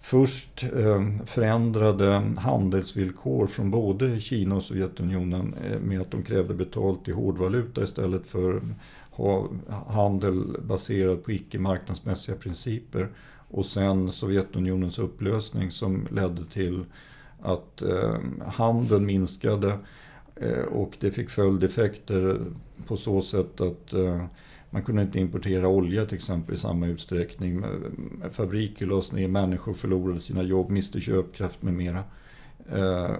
[0.01, 7.07] först eh, förändrade handelsvillkor från både Kina och Sovjetunionen eh, med att de krävde betalt
[7.07, 8.61] i hårdvaluta istället för
[9.11, 9.49] ha
[9.87, 13.09] handel baserad på icke marknadsmässiga principer.
[13.51, 16.85] Och sen Sovjetunionens upplösning som ledde till
[17.41, 19.77] att eh, handeln minskade
[20.35, 22.39] eh, och det fick följdeffekter
[22.87, 24.25] på så sätt att eh,
[24.69, 27.63] man kunde inte importera olja till exempel i samma utsträckning.
[28.31, 32.03] Fabriker lades ner, människor förlorade sina jobb, miste köpkraft med mera.
[32.71, 33.15] Eh,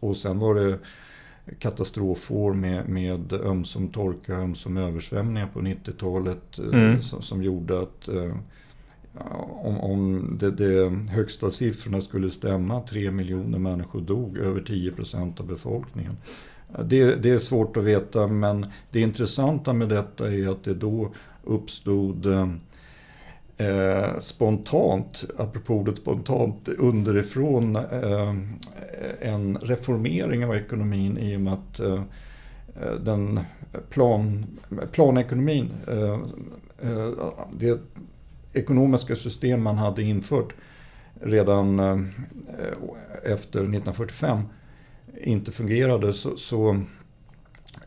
[0.00, 0.78] och, sen var det
[1.58, 7.02] katastrofår med, med ömsom torka, ömsom översvämningar på 90-talet eh, mm.
[7.02, 8.08] som, som, gjorde att
[9.62, 15.40] om, om de, de högsta siffrorna skulle stämma, 3 miljoner människor dog, över 10 procent
[15.40, 16.16] av befolkningen.
[16.84, 21.12] Det, det, är svårt att veta men det intressanta med detta är att det då
[21.44, 22.26] uppstod
[23.56, 28.34] eh, spontant, apropå ordet spontant, underifrån eh,
[29.20, 32.02] en reformering av ekonomin i och med att eh,
[33.00, 33.40] den
[33.90, 34.46] plan,
[34.92, 36.20] planekonomin, eh,
[36.90, 37.10] eh,
[37.58, 37.80] det
[38.54, 40.54] ekonomiska system man hade infört
[41.20, 41.98] redan eh,
[43.22, 44.42] efter 1945
[45.20, 46.80] inte fungerade så, så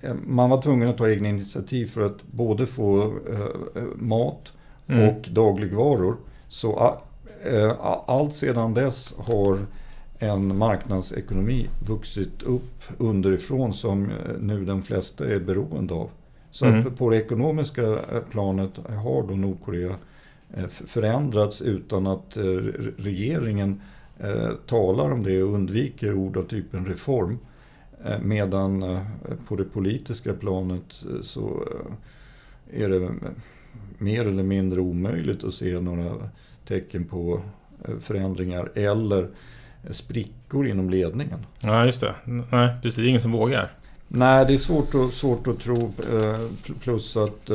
[0.02, 4.54] eh, man var tvungen att ta egna initiativ för att både få eh, mat
[4.88, 5.10] mm.
[5.10, 6.18] och dagligvaror.
[6.48, 6.98] Så
[8.08, 9.60] allt sedan dess har
[10.20, 16.10] en marknadsekonomi vuxit upp underifrån som nu de flesta är beroende av.
[16.52, 16.96] Så mm.
[16.96, 18.00] på det ekonomiska
[18.32, 18.72] planet
[19.04, 19.96] har då Nordkorea
[20.70, 22.44] förändrats utan att eh,
[22.98, 23.82] regeringen
[24.20, 27.38] eh, talar om det och undviker ord av typen reform.
[28.22, 29.00] Medan
[29.48, 31.68] på det politiska planet så
[32.72, 33.12] är det
[33.98, 36.16] mer eller mindre omöjligt att se några
[36.68, 37.42] tecken på
[38.00, 39.30] förändringar eller
[39.90, 41.40] sprickor inom ledningen.
[41.60, 42.16] Ja, just det.
[42.52, 43.06] Nej, precis.
[43.08, 43.72] Ingen som vågar.
[44.08, 45.94] Nej, det är svårt att, svårt att tro.
[46.80, 47.50] Plus att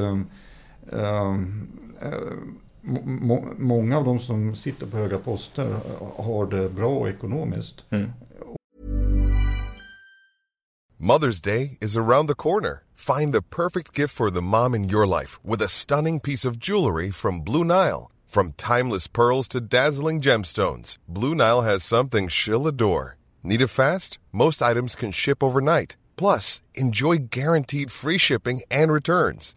[3.59, 5.77] många av de som sitter på höga poster
[6.17, 7.85] har det bra ekonomiskt.
[7.91, 8.13] Mm.
[10.99, 12.85] Mother's Day is around the corner.
[12.95, 16.59] Find the perfect gift for the mom in your life with a stunning piece of
[16.59, 18.09] jewelry from Blue Nile.
[18.25, 23.17] From timeless pearls to dazzling gemstones, Blue Nile has something she'll adore.
[23.43, 24.19] Need it fast?
[24.31, 25.97] Most items can ship overnight.
[26.17, 29.57] Plus, enjoy guaranteed free shipping and returns.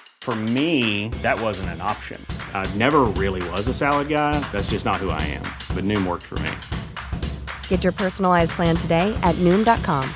[0.21, 2.23] For me, that wasn't an option.
[2.53, 4.39] I never really was a salad guy.
[4.51, 5.41] That's just not who I am.
[5.75, 6.51] But Noom worked for me.
[7.69, 10.07] Get your personalized plan today at Noom.com.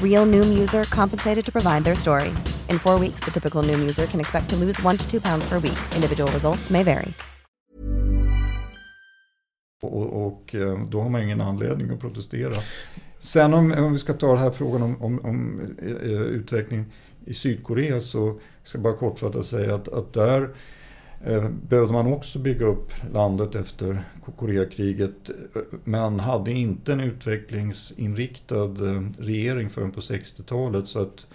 [0.00, 2.32] Real Noom user compensated to provide their story.
[2.70, 5.44] In four weeks, the typical Noom user can expect to lose one to two pounds
[5.48, 5.78] per week.
[5.96, 7.12] Individual results may vary.
[9.82, 12.54] Och, och eh, då har man ingen anledning att protestera.
[13.18, 16.84] Sen om, om vi ska ta den här frågan om, om, om uh, utveckling
[17.26, 20.40] i Sydkorea så ska jag bara kortfattat säga att, att där
[21.28, 24.04] uh, behövde man också bygga upp landet efter
[24.36, 25.30] Koreakriget
[25.84, 28.74] men hade inte en utvecklingsinriktad
[29.18, 30.86] regering förrän på 60-talet.
[30.86, 31.26] Så att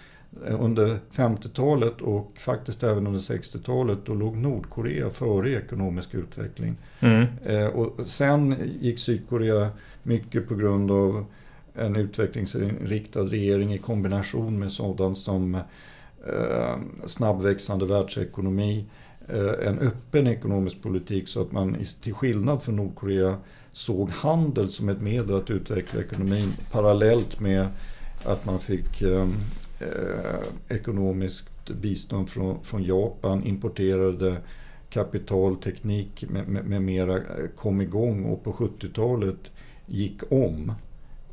[0.46, 6.76] under 50-talet och faktiskt även under 60-talet då låg Nordkorea före i ekonomisk utveckling.
[7.00, 7.26] Mm.
[7.44, 9.70] Eh, och sen gick Sydkorea
[10.02, 11.24] mycket på grund av
[11.74, 15.54] en utvecklingsinriktad regering i kombination med sådant som
[16.26, 18.84] eh, snabbväxande världsekonomi,
[19.28, 23.36] eh, en öppen ekonomisk politik så att man till skillnad från Nordkorea
[23.72, 27.66] såg handel som ett medel att utveckla ekonomin parallellt med
[28.24, 29.28] att man fick eh,
[29.80, 34.36] eh ekonomiskt bistånd från, från Japan, importerade
[34.90, 39.50] kapital, teknik med, med, med mera eh, kom igång och på 70-talet
[39.86, 40.72] gick om.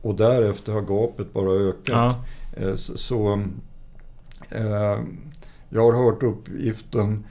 [0.02, 1.86] Och därefter har gapet bara ökat.
[1.88, 2.24] Ja.
[2.54, 3.44] Eh, så,
[4.50, 5.00] eh,
[5.70, 7.26] jag har hört uppgiften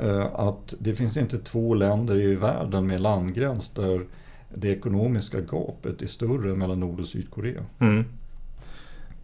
[0.00, 4.06] eh, att det finns inte två länder i världen med landgräns där
[4.54, 7.62] det ekonomiska gapet är större mellan Nord och Sydkorea.
[7.78, 8.04] Mm.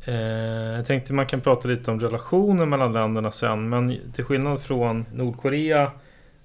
[0.05, 3.69] Eh, jag tänkte man kan prata lite om relationen mellan länderna sen.
[3.69, 5.91] Men till skillnad från Nordkorea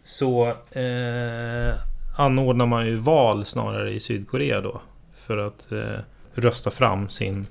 [0.03, 1.75] så eh,
[2.17, 4.81] anordnar man ju val snarare i Sydkorea då.
[5.13, 5.99] För att eh,
[6.35, 7.45] rösta fram sin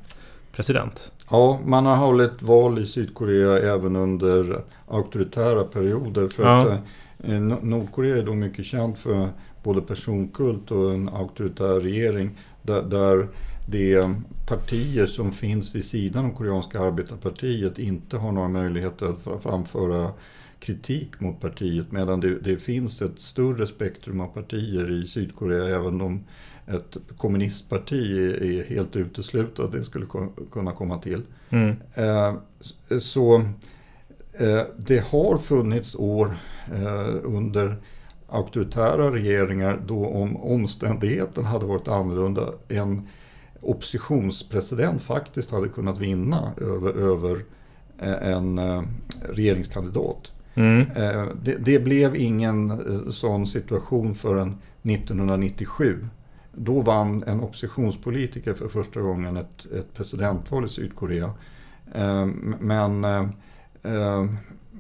[0.52, 1.12] president.
[1.30, 6.28] Ja, man har hållit val i Sydkorea även under auktoritära perioder.
[6.28, 6.72] För ja.
[6.72, 6.80] att
[7.24, 9.28] eh, Nordkorea är då mycket känt för
[9.62, 12.30] både personkult och en auktoritär regering.
[12.62, 13.28] Där, där
[13.66, 14.14] de
[14.48, 20.12] partier som finns vid sidan av koreanska arbetarpartiet inte har några möjligheter att framföra
[20.58, 26.00] kritik mot partiet medan det, det, finns ett större spektrum av partier i Sydkorea även
[26.00, 26.24] om
[26.66, 30.06] ett kommunistparti är, helt uteslutet att det skulle
[30.52, 31.22] kunna komma till.
[31.50, 31.76] Mm.
[31.94, 32.34] Eh,
[32.98, 33.36] så
[34.32, 36.36] eh, det har funnits år
[36.74, 37.76] eh, under
[38.28, 43.08] auktoritära regeringar då om omständigheten hade varit annorlunda än
[43.60, 47.44] oppositionspresident faktiskt hade kunnat vinna över, över
[48.22, 48.60] en
[49.28, 50.32] regeringskandidat.
[50.54, 50.86] Mm.
[51.42, 55.98] Det, det, blev ingen sån situation förrän 1997.
[56.54, 61.32] Då vann en oppositionspolitiker för första gången ett, ett presidentval i Sydkorea.
[62.60, 63.06] Men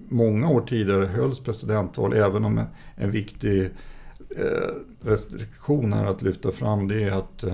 [0.08, 2.60] många år tidigare hölls presidentval, även om
[2.94, 3.70] en viktig
[5.00, 7.44] restriktion är att lyfta fram det är att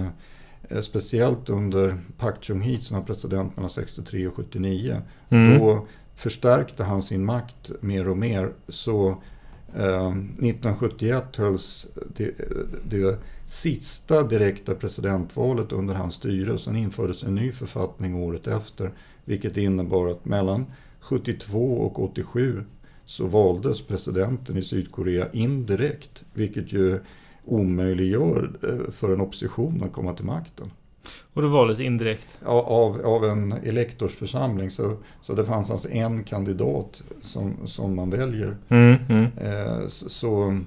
[0.71, 5.03] Eh, speciellt under Park Chung-hee som var president mellan 63 och 79.
[5.29, 5.59] Mm.
[5.59, 8.53] Då förstärkte han sin makt mer och mer.
[8.69, 9.23] Så
[9.75, 12.35] eh, 1971 hölls det,
[12.91, 16.59] det, sista direkta presidentvalet under hans styre.
[16.59, 18.91] Sen infördes en ny författning året efter.
[19.25, 20.67] Vilket innebar att mellan
[21.01, 22.65] 72 och 87
[23.05, 26.25] så valdes presidenten i Sydkorea indirekt.
[26.35, 27.01] Vilket ju
[27.45, 30.71] omöjliggör eh, för en opposition att komma till makten.
[31.33, 32.39] Och det valdes indirekt?
[32.45, 34.71] Ja, av, av en elektorsförsamling.
[34.71, 38.57] Så, så det fanns alltså en kandidat som, som man väljer.
[38.69, 39.27] Mm, mm.
[39.41, 40.61] Eh, så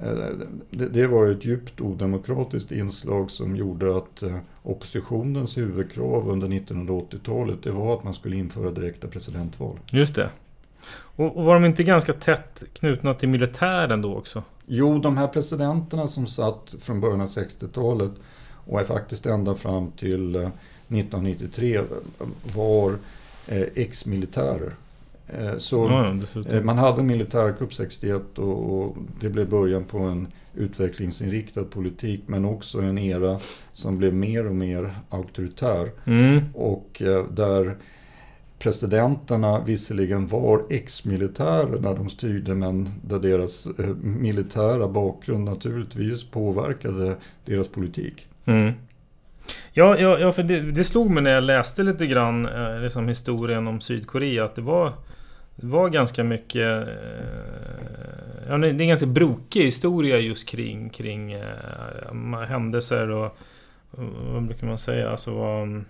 [0.00, 0.28] eh,
[0.70, 7.62] det, det, var ett djupt odemokratiskt inslag som gjorde att eh, oppositionens huvudkrav under 1980-talet
[7.62, 9.78] det var att man skulle införa direkta presidentval.
[9.92, 10.30] Just det.
[11.16, 14.42] Och, och var de inte ganska tätt knutna till militären då också?
[14.66, 18.12] Jo, de här presidenterna som satt från början av 60-talet
[18.66, 20.50] och är faktiskt ända fram till
[20.88, 21.84] 1993 eh,
[22.56, 22.96] var
[23.48, 24.74] eh, ex-militärer.
[25.26, 25.86] Eh, så
[26.50, 32.44] ja, man hade en militärkupp 61 och, det blev början på en utvecklingsinriktad politik men
[32.44, 33.38] också en era
[33.72, 35.90] som blev mer och mer auktoritär.
[36.04, 36.40] Mm.
[36.54, 37.76] Och där
[38.58, 43.68] presidenterna visserligen var ex-militärer när de styrde men där deras
[44.02, 48.26] militära bakgrund naturligtvis påverkade deras politik.
[48.44, 48.72] Mm.
[49.72, 53.08] Ja, ja, ja, för det, det, slog mig när jag läste lite grann eh, liksom
[53.08, 54.92] historien om Sydkorea att det var,
[55.56, 56.88] det var ganska mycket...
[56.88, 56.94] Eh,
[58.48, 63.38] ja, det är en ganska brokig historia just kring, kring eh, händelser och
[64.32, 65.10] vad brukar man säga?
[65.10, 65.84] Alltså, vad,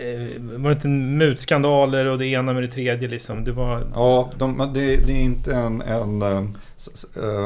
[0.00, 3.44] Eh, var det inte mutskandaler och det ena med det tredje liksom?
[3.44, 3.86] Det var...
[3.94, 6.22] Ja, de, det, det, är inte en, en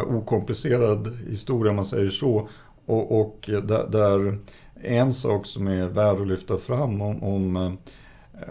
[0.06, 2.48] okomplicerad historia om man säger så.
[2.86, 4.38] Och, och där, där,
[4.82, 8.48] en sak som är värd att lyfta fram om, om eh,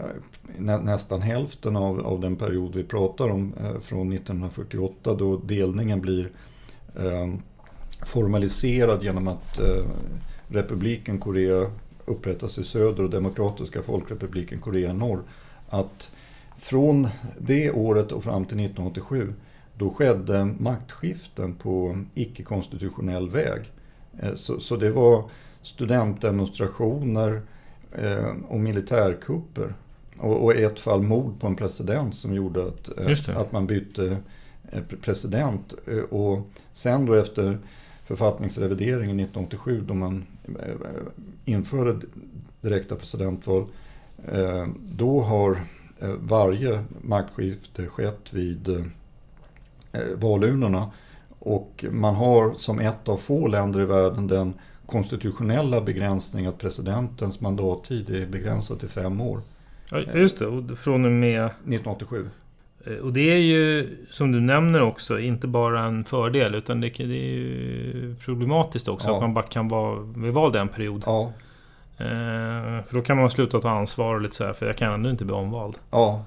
[0.56, 6.00] nä, nästan hälften av, av den period vi pratar om eh, från 1948 då delningen
[6.00, 6.30] blir
[6.98, 7.34] eh,
[8.06, 9.60] formaliserad genom att
[10.48, 11.70] republiken Korea
[12.04, 15.22] upprättas i söder och Demokratiska folkrepubliken Korea i norr.
[15.68, 16.10] Att
[16.58, 17.08] från
[17.38, 19.34] det året och fram till 1987
[19.74, 23.62] då skedde maktskiften på icke-konstitutionell väg.
[24.18, 25.24] Eh, så, så, det var
[25.62, 27.42] studentdemonstrationer
[27.92, 29.74] eh, och militärkupper.
[30.18, 34.16] Och, i ett fall mord på en president som gjorde att, eh, att man bytte
[35.00, 35.74] president.
[36.10, 37.58] Och sen då efter
[38.04, 40.26] författningsrevideringen 1987 då man
[41.44, 42.06] införde
[42.60, 43.66] direkta presidentval.
[44.76, 45.60] Då har
[46.20, 48.90] varje maktskifte skett vid
[50.14, 50.90] valurnorna.
[51.40, 54.54] Och man har som ett av få länder i världen den
[54.86, 59.40] konstitutionella begränsning att presidentens mandattid är begränsad till fem år.
[59.90, 61.44] Ja, just det, och från och med...
[61.44, 62.28] 1987.
[62.86, 67.00] Eh, och det är ju, som du nämner också, inte bara en fördel utan det,
[67.00, 69.14] är ju problematiskt också ja.
[69.14, 71.02] att man bara kan vara vid val en period.
[71.06, 71.32] Ja.
[71.96, 74.92] Eh, för då kan man sluta ta ansvar och lite så här, för jag kan
[74.92, 75.74] ändå inte bli omvald.
[75.90, 76.24] Ja,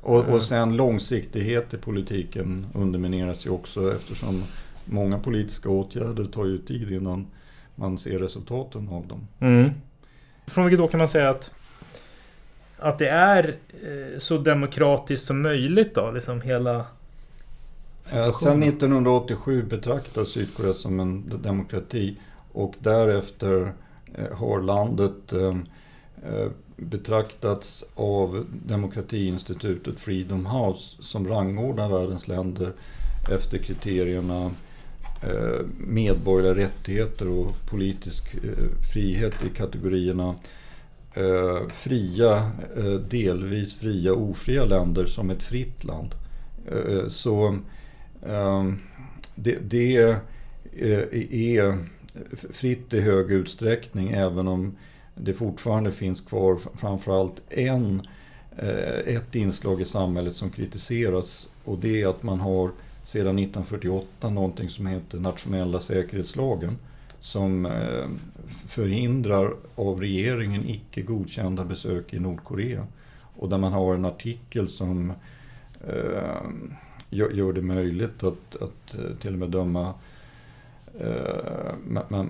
[0.00, 0.40] och, och mm.
[0.40, 4.42] sen långsiktighet i politiken undermineras ju också eftersom
[4.84, 7.26] många politiska åtgärder tar ju tid innan
[7.74, 9.28] man ser resultaten av dem.
[9.40, 9.70] Mm.
[10.46, 11.50] Från vilket då kan man säga att
[12.78, 16.84] att det är eh, så demokratiskt som möjligt då, liksom hela
[18.02, 22.16] Sen 1987 betraktas Sydkorea som en demokrati
[22.52, 23.72] och därefter
[24.14, 25.56] eh, har landet eh,
[26.80, 32.72] betraktats av demokratiinstitutet Freedom House som rangordnar världens länder
[33.30, 34.50] efter kriterierna
[35.22, 40.34] eh, medborgerliga rättigheter och politisk eh, frihet i kategorierna
[41.14, 42.50] eh, fria,
[43.10, 46.14] delvis fria och ofria länder som ett fritt land.
[47.08, 47.58] Så
[48.26, 48.78] ehm,
[49.34, 49.96] det, det
[51.56, 51.78] är
[52.50, 54.76] fritt i hög utsträckning även om
[55.14, 58.02] det fortfarande finns kvar framförallt en,
[58.56, 62.70] eh, ett inslag i samhället som kritiseras och det är att man har
[63.04, 66.78] sedan 1948 någonting som heter nationella säkerhetslagen
[67.20, 68.08] som eh,
[68.66, 72.86] förhindrar av regeringen icke godkända besök i Nordkorea.
[73.36, 75.12] Och där man har en artikel som
[75.86, 76.40] eh,
[77.10, 79.94] gör det möjligt att, att till och med döma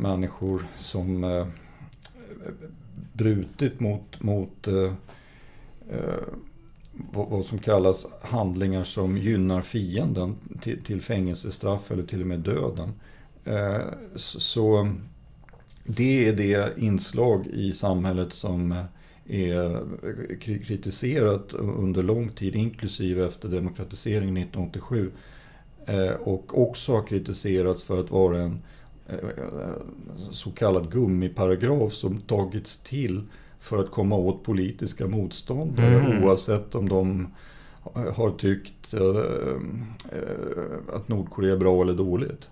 [0.00, 1.24] människor som
[3.12, 4.92] brutit mot, mot eh,
[5.90, 6.24] eh
[7.12, 12.92] vad som kallas handlingar som gynnar fienden till, till fängelsestraff eller till och med döden.
[13.44, 13.80] Eh,
[14.14, 14.92] så
[15.84, 18.84] det är det inslag i samhället som
[19.28, 19.84] är
[20.38, 25.10] kritiserat under lång tid, inklusive efter demokratiseringen 1987.
[25.86, 28.62] Eh, och också har kritiserats för att vara en
[30.32, 33.22] så kallad gummiparagraf som tagits till
[33.60, 36.24] för att komma åt politiska motståndare mm.
[36.24, 37.28] oavsett om de
[38.14, 39.00] har tyckt eh,
[40.18, 42.50] eh, att Nordkorea är bra eller dåligt.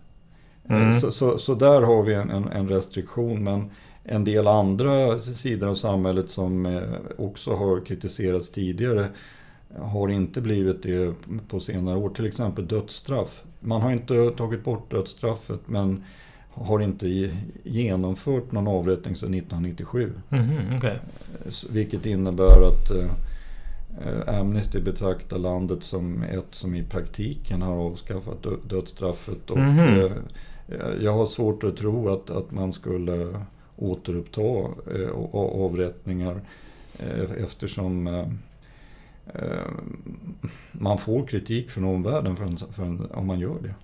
[0.69, 1.01] Mm.
[1.01, 3.71] Så, så, så, där har vi en, en, en, restriktion men
[4.05, 6.83] en del andra sidor av samhället som eh,
[7.17, 9.09] också har kritiserats tidigare
[9.77, 11.15] har inte blivit det
[11.49, 12.09] på senare år.
[12.09, 13.43] Till exempel dödsstraff.
[13.61, 16.05] Man har inte tagit bort dödsstraffet men
[16.61, 17.31] har inte
[17.65, 20.13] genomfört någon avrättning sedan 1997.
[20.31, 20.97] Mm, okay.
[21.71, 29.51] Vilket innebär att eh, Amnesty betraktar landet som ett som i praktiken har avskaffat dödsstraffet.
[29.51, 29.99] Och, mm.
[29.99, 30.13] eh,
[31.01, 33.41] jag har svårt att tro att, att man skulle
[33.77, 34.43] återuppta
[34.95, 36.41] eh, avrättningar
[36.99, 38.29] eh, eftersom eh,
[39.35, 39.71] eh,
[40.73, 43.75] man får kritik från omvärlden för en, för en, om man gör det.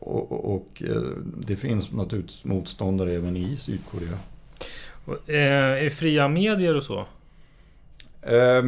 [0.00, 1.02] Och, och, eh,
[1.36, 4.18] det finns naturligtvis motståndare även i Sydkorea.
[5.04, 7.06] Och, eh, är det fria medier och så?
[8.22, 8.62] Eh,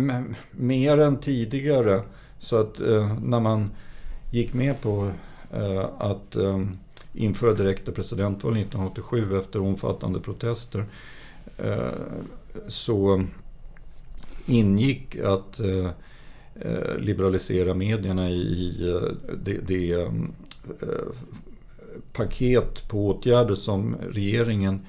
[0.51, 2.03] mer än tidigare.
[2.39, 3.71] Så att eh, när man
[4.31, 5.11] gick med på
[5.53, 6.65] eh, att eh,
[7.15, 10.85] införa direkta presidentval 1987 efter omfattande protester
[12.69, 13.25] så
[14.47, 15.61] ingick att
[16.99, 18.77] liberalisera medierna i
[19.45, 20.09] det, det
[22.13, 24.81] paket på åtgärder som regeringen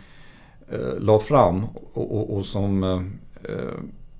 [0.69, 3.01] eh, la fram och, och, och som eh,
[3.53, 3.73] eh,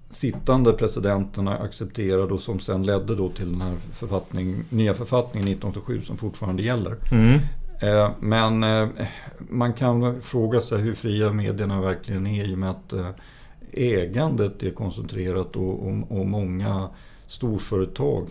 [0.09, 6.01] sittande presidenterna accepterade och som sen ledde då till den här författning, nya författningen 1987
[6.01, 6.95] som fortfarande gäller.
[7.11, 7.39] Mm.
[7.79, 8.89] Eh, men eh,
[9.37, 12.93] man kan fråga sig hur fria medierna verkligen är i och med att
[13.71, 16.89] ägandet är koncentrerat och, och, och många
[17.27, 18.27] storföretag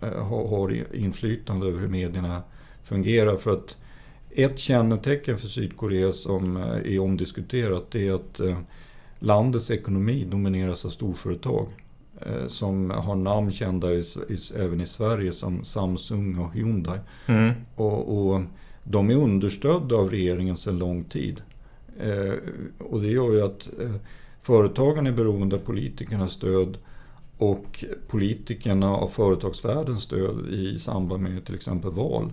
[0.00, 2.42] eh, har, har inflytande över hur medierna
[2.82, 3.36] fungerar.
[3.36, 3.76] För att
[4.30, 8.58] ett kännetecken för Sydkorea som eh, är omdiskuterat är att eh,
[9.18, 11.66] landets ekonomi domineras av storföretag
[12.20, 16.98] eh, som har namn kända i, i, även i Sverige som Samsung och Hyundai.
[17.26, 17.52] Mm.
[17.74, 18.42] Och, och,
[18.84, 21.42] de är understödda av regeringen sedan lång tid.
[22.00, 22.34] Eh,
[22.78, 23.94] och det gör ju att eh,
[24.42, 26.78] företagen är beroende av politikernas stöd
[27.38, 32.32] och politikerna av företagsvärldens stöd i samband med till exempel val.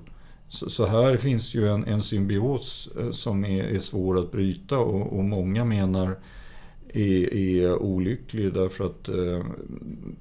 [0.49, 4.77] Så, så här finns ju en, en symbios eh, som är, är, svår att bryta
[4.77, 6.15] och, och många menar
[6.93, 9.45] är, är olycklig därför att eh,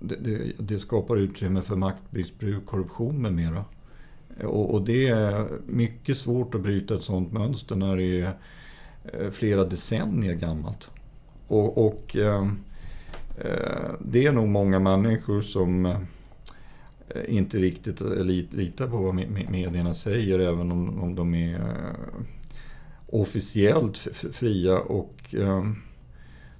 [0.00, 3.64] det, det, det, skapar utrymme för maktmissbruk, korruption med mera.
[4.40, 8.32] Eh, och, och, det är mycket svårt att bryta ett sådant mönster när det är
[9.04, 10.90] eh, flera decennier gammalt.
[11.48, 12.48] Och, och eh,
[13.38, 15.98] eh det är nog många människor som eh,
[17.28, 18.00] inte riktigt
[18.52, 19.14] litar på vad
[19.50, 21.60] medierna säger även om, om de är
[23.06, 23.98] officiellt
[24.32, 24.78] fria.
[24.78, 25.34] Och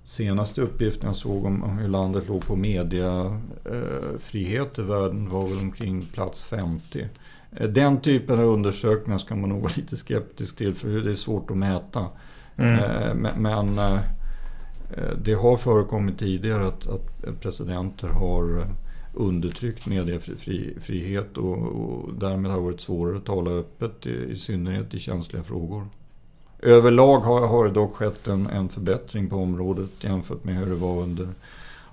[0.07, 3.39] senaste uppgiften jag såg om hur landet låg på mediafrihet
[4.79, 7.09] i världen var väl omkring plats 50.
[7.53, 11.15] Eh, den typen av undersökningar ska man nog vara lite skeptisk till för det är
[11.15, 12.07] svårt att mäta.
[12.57, 12.79] Mm.
[12.79, 14.01] Eh, men eh,
[15.25, 18.67] det har förekommit tidigare att, att presidenter har
[19.17, 24.95] undertryckt mediefrihet och, och därmed har det varit svårare att tala öppet, i, i synnerhet
[24.95, 25.87] i känsliga frågor.
[26.63, 30.75] Överlag har, har det dock skett en, en förbättring på området jämfört med hur det
[30.75, 31.29] var under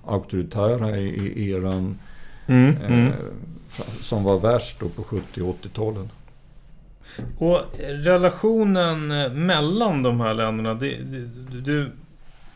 [0.04, 1.98] auktoritära i, i eran
[2.46, 3.12] mm, eh, mm.
[4.00, 6.08] som var värst då på 70 och 80-talen.
[7.38, 9.08] Och relationen
[9.46, 11.28] mellan de här länderna, det, det,
[11.60, 11.90] du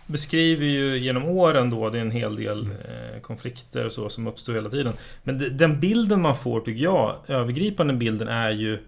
[0.08, 4.26] beskriver ju genom åren då, det är en hel del eh, konflikter och så som
[4.26, 4.92] uppstår hela tiden.
[5.22, 8.78] Men den bilden man får, tycker jag, övergripande bilden är ju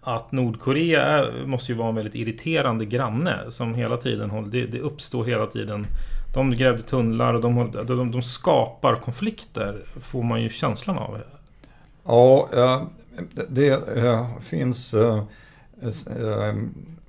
[0.00, 4.66] att Nordkorea är, måste ju vara en väldigt irriterande granne som hela tiden håller, det,
[4.66, 5.86] det uppstår hela tiden.
[6.34, 11.20] De grävde tunnlar och de, de, de skapar konflikter, får man ju känslan av.
[12.04, 12.48] Ja,
[13.48, 13.80] det
[14.42, 15.24] finns eh,
[15.82, 16.54] eh,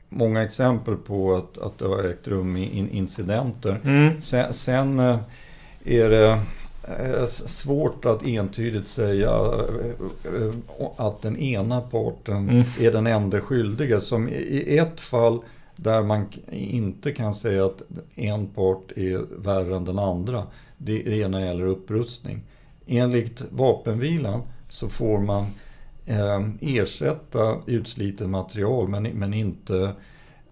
[0.09, 2.57] många exempel på att, att det har ägt rum
[2.91, 3.81] incidenter.
[3.83, 4.21] Mm.
[4.21, 5.19] Sen, sen eh,
[5.85, 6.39] är det
[6.97, 10.55] Eh, svårt att entydigt säga eh,
[10.95, 12.63] att den ena parten mm.
[12.79, 14.01] är den enda skyldiga.
[14.01, 15.39] Som i ett fall
[15.75, 17.81] där man inte kan säga att
[18.15, 20.43] en part är värre än den andra.
[20.77, 22.41] Det ena gäller upprustning.
[22.87, 25.45] Enligt vapenvilan så får man
[26.61, 29.93] ersätta utsliten material men, men inte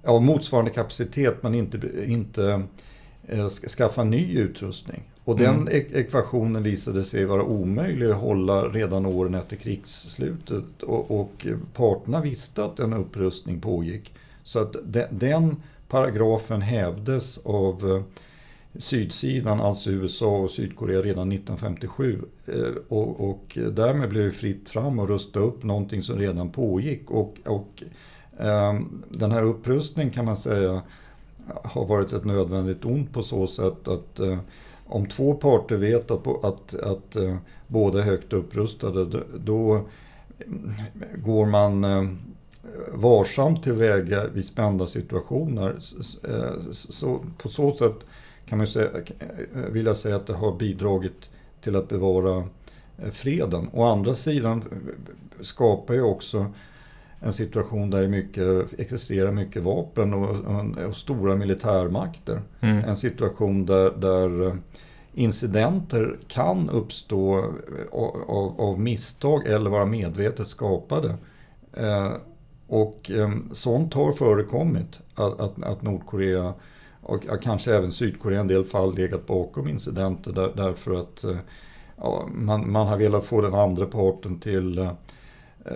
[0.04, 2.64] av motsvarande kapacitet men inte, inte
[3.28, 5.04] eh, skaffa ny utrustning.
[5.24, 5.84] Och den mm.
[5.94, 10.84] ekvationen visade sig vara omöjlig att hålla redan åren efter krigsslutet.
[10.84, 14.14] Och, och parterna visste att en upprustning pågick.
[14.44, 15.56] Så att de, den
[15.88, 18.04] paragrafen hävdes av eh,
[18.78, 22.22] sydsidan, alltså USA och Sydkorea redan 1957.
[22.46, 22.54] Eh,
[22.88, 27.12] och, och därmed blev det fritt fram att rusta upp någonting som redan pågick.
[27.12, 27.84] Och, och
[28.38, 30.82] um, den här upprustningen kan man säga
[31.64, 34.38] har varit ett nödvändigt ont på så sätt att uh,
[34.86, 39.82] om två parter vet att, att, att uh, båda är högt upprustade, då, då
[41.16, 42.10] går man uh,
[42.94, 45.76] varsamt tillväga vid spända situationer.
[46.72, 48.06] Så, på så sätt
[48.50, 48.90] kan man säga,
[49.54, 51.30] vilja säga att det har bidragit
[51.62, 52.44] till att bevara
[53.12, 53.70] freden.
[53.74, 54.64] Å andra sidan
[55.42, 56.46] skapar ju också
[57.20, 62.42] en situation där det mycket, existerar mycket vapen och, och, och stora militärmakter.
[62.62, 62.78] Mm.
[62.78, 64.58] En situation där, där
[65.14, 67.54] incidenter kan uppstå
[67.92, 71.16] av, av, misstag eller vara medvetet skapade.
[71.74, 72.12] Eh,
[72.68, 76.54] och eh, sånt har förekommit, att, att, att, Nordkorea
[77.08, 81.38] och kanske även Sydkorea i en del fall legat bakom incidenter där, därför att eh,
[81.98, 84.92] ja, man, man har velat få den andra parten till eh,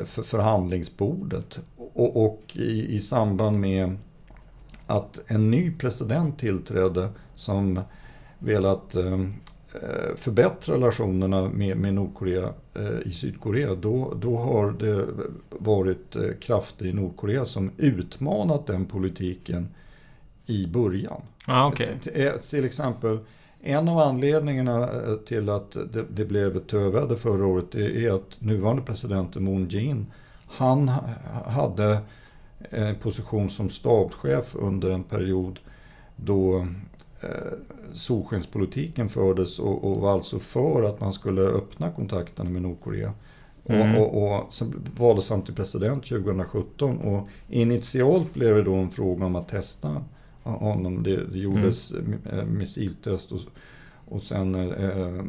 [0.05, 1.59] för förhandlingsbordet.
[1.77, 3.97] Och, och i, i, samband med
[4.87, 7.81] att en ny president tillträdde som
[8.39, 15.07] velat eh, förbättra relationerna med, med Nordkorea eh, i Sydkorea, då, då har det
[15.49, 19.67] varit eh, krafter i Nordkorea som utmanat den politiken
[20.45, 21.21] i början.
[21.45, 21.87] Ah, okay.
[22.01, 23.19] till, till exempel
[23.61, 28.41] en av anledningarna eh, till att det, det blev ett töväder förra året är att
[28.41, 30.05] nuvarande presidenten Moon Jae-in,
[30.47, 30.91] han
[31.45, 31.97] hade
[32.69, 35.59] en position som stabschef under en period
[36.15, 36.67] då
[37.93, 43.13] solskenspolitiken fördes och, och var alltså för att man skulle öppna kontakterna med Nordkorea.
[43.65, 43.97] Mm.
[43.97, 48.89] Och, och, och sen valdes han till president 2017 och initialt blev det då en
[48.89, 50.03] fråga om att testa
[50.43, 51.03] honom.
[51.03, 52.57] Det, det gjordes mm.
[52.57, 53.39] missiltest och,
[54.05, 55.23] och sen eh,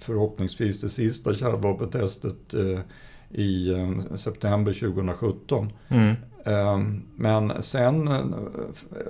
[0.00, 2.80] förhoppningsvis det sista kärnvapentestet eh,
[3.30, 5.72] i eh, september 2017.
[5.88, 6.14] Mm.
[7.16, 8.10] Men sen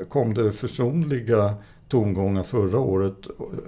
[0.09, 1.55] kom det försonliga
[1.89, 3.17] tongångar förra året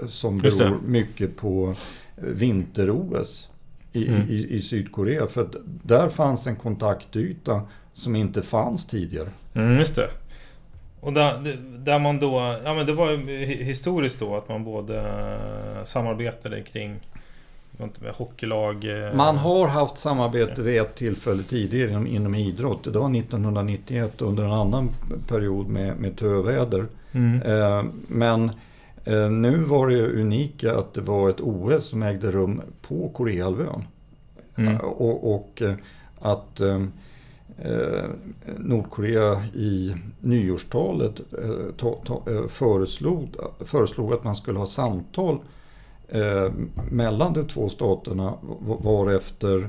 [0.06, 1.74] som beror mycket på
[2.16, 3.48] vinter-OS
[3.92, 4.22] i, mm.
[4.28, 5.26] i, i, Sydkorea.
[5.26, 7.62] För att där fanns en kontaktyta
[7.92, 9.28] som inte fanns tidigare.
[9.54, 10.10] Mm, just det.
[11.00, 13.16] Och där, där man då, ja men det var
[13.64, 15.04] historiskt då att man både
[15.84, 17.00] samarbetade kring
[17.78, 18.84] med hockeylag.
[18.84, 22.84] Eh, man har haft samarbete vid ett tillfälle tidigare inom, inom idrott.
[22.84, 24.90] Det var 1991 under en annan
[25.28, 26.86] period med, med töväder.
[27.12, 27.42] Mm.
[27.42, 28.50] Eh, men
[29.04, 33.84] eh, nu var det unika att det var ett OS som ägde rum på Koreahalvön.
[34.56, 34.76] Mm.
[34.76, 35.62] och, och
[36.20, 36.82] att Eh,
[38.56, 45.38] Nordkorea i nyårstalet eh, eh, föreslog, föreslog att man skulle ha samtal
[46.08, 46.52] eh,
[46.90, 48.34] mellan de två staterna
[48.82, 49.68] varefter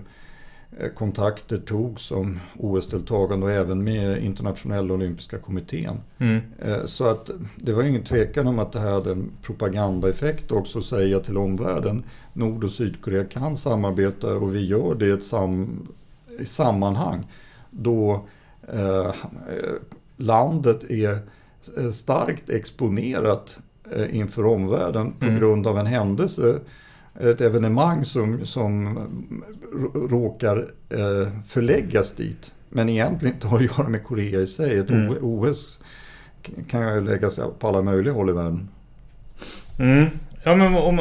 [0.95, 5.97] kontakter togs om OS-deltagande och även med internationella olympiska kommittén.
[6.17, 6.41] Mm.
[6.85, 10.85] Så att det var ingen tvekan om att det här hade en propagandaeffekt också att
[10.85, 15.87] säga till omvärlden Nord och Sydkorea kan samarbeta och vi gör det i ett sam
[16.45, 17.25] sammanhang
[17.71, 18.27] då
[18.73, 19.13] eh,
[20.17, 21.19] landet är
[21.77, 23.59] eh, starkt exponerat
[23.91, 25.39] eh, inför omvärlden på mm.
[25.39, 26.59] grund av en händelse,
[27.19, 28.99] ett evenemang som, som
[29.93, 32.53] råkar eh, förläggas dit.
[32.69, 34.77] Men egentligen inte har att göra med Korea i sig.
[34.77, 35.15] Ett mm.
[35.21, 35.79] OS
[36.67, 38.69] kan ju läggas på alla möjliga håll i världen.
[39.79, 40.05] Mm.
[40.43, 40.99] Ja, men om,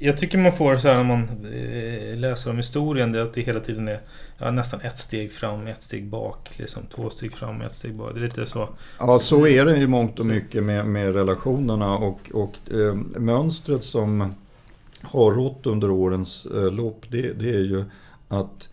[0.00, 3.40] jag tycker man får så här när man eh, läser om historien, det att det
[3.40, 4.00] hela tiden är
[4.38, 6.58] ja, nästan ett steg fram, ett steg bak.
[6.58, 8.14] Liksom, två steg fram, ett steg bak.
[8.14, 8.68] Det är lite så.
[8.98, 13.84] Ja, så är det i mångt och mycket med, med relationerna och, och eh, mönstret
[13.84, 14.34] som
[15.02, 17.84] har rått under årens eh, lopp, det, det, är ju
[18.28, 18.68] att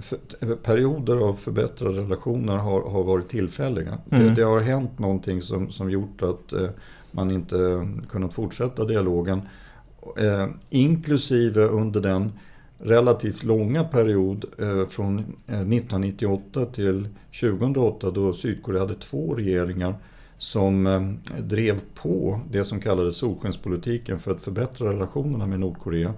[0.00, 3.98] för, perioder av förbättrade relationer har, har varit tillfälliga.
[4.10, 4.24] Mm.
[4.26, 6.68] Det, det, har hänt någonting som, som gjort att eh,
[7.10, 9.42] man inte kunnat fortsätta dialogen
[10.16, 12.32] eh, inklusive under den
[12.78, 17.08] relativt långa period eh, från eh, 1998 till
[17.40, 19.94] 2008 då Sydkorea hade två regeringar
[20.38, 26.14] som eh, drev på det som kallades solskenspolitiken för att förbättra relationerna med Nordkorea.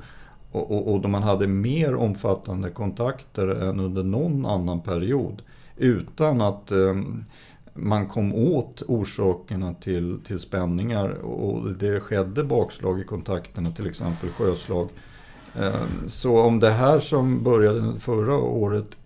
[0.52, 5.42] Och, och, och då man hade mer omfattande kontakter än under någon annan period.
[5.76, 6.94] Utan att eh,
[7.82, 14.30] man kom åt orsakerna till, till spänningar och det skedde bakslag i kontakterna, till exempel
[14.30, 14.88] sjöslag.
[15.58, 18.96] Eh, så om det här som började förra året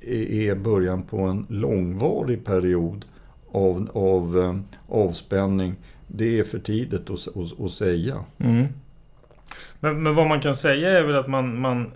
[0.00, 3.04] är början på en långvarig period
[3.52, 4.56] av, av eh,
[4.88, 5.74] avspänning,
[6.06, 8.24] det är för tidigt att, att, att säga.
[8.38, 8.66] Mm.
[9.80, 11.92] Men, men, vad man kan säga är väl att man, man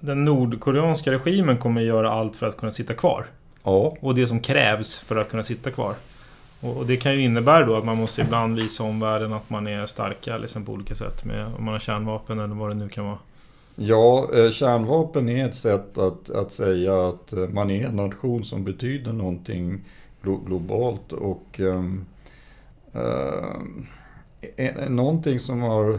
[0.00, 3.26] den nordkoreanska regimen kommer göra allt för att kunna sitta kvar?
[3.64, 3.96] Ja.
[4.00, 5.94] Och det som krävs för att kunna sitta kvar.
[6.60, 9.86] Och, det kan ju innebära då att man måste ibland visa omvärlden att man är
[9.86, 11.24] starka liksom på olika sätt.
[11.24, 13.18] Med, om man har kärnvapen eller vad det nu kan vara.
[13.76, 18.44] Ja, eh, kärnvapen är ett sätt att, att säga att eh, man är en nation
[18.44, 19.80] som betyder någonting
[20.22, 21.12] globalt.
[21.12, 22.06] Och um,
[22.94, 23.60] uh,
[24.88, 25.98] någonting som har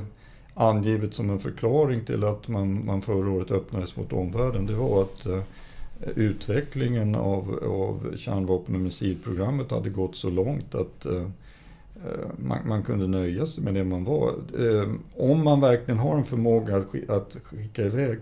[0.53, 5.01] angivits som en förklaring till att man, man förra året öppnades mot omvärlden, det var
[5.01, 5.27] att
[6.15, 11.23] utvecklingen av, av kärnvapen och missilprogrammet hade gått så långt att eh,
[11.95, 14.33] eh, man, man, kunde nöja sig med det man var.
[14.59, 18.17] Eh, om man verkligen har en förmåga att, att skicka iväg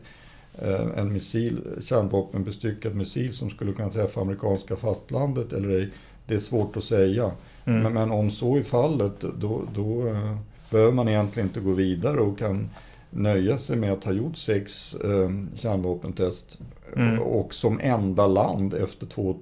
[0.61, 5.89] eh, en missil, kärnvapenbestyckad missil som skulle kunna träffa amerikanska fastlandet eller ej,
[6.25, 7.31] det är svårt att säga.
[7.65, 7.83] Mm.
[7.83, 10.37] Men, men, om så är fallet, då, då eh,
[10.69, 12.69] behöver man egentligen inte gå vidare och kan
[13.09, 16.57] nöja sig med att ha gjort sex eh, kärnvapentest
[16.95, 17.19] mm.
[17.19, 19.39] och som enda land efter, två,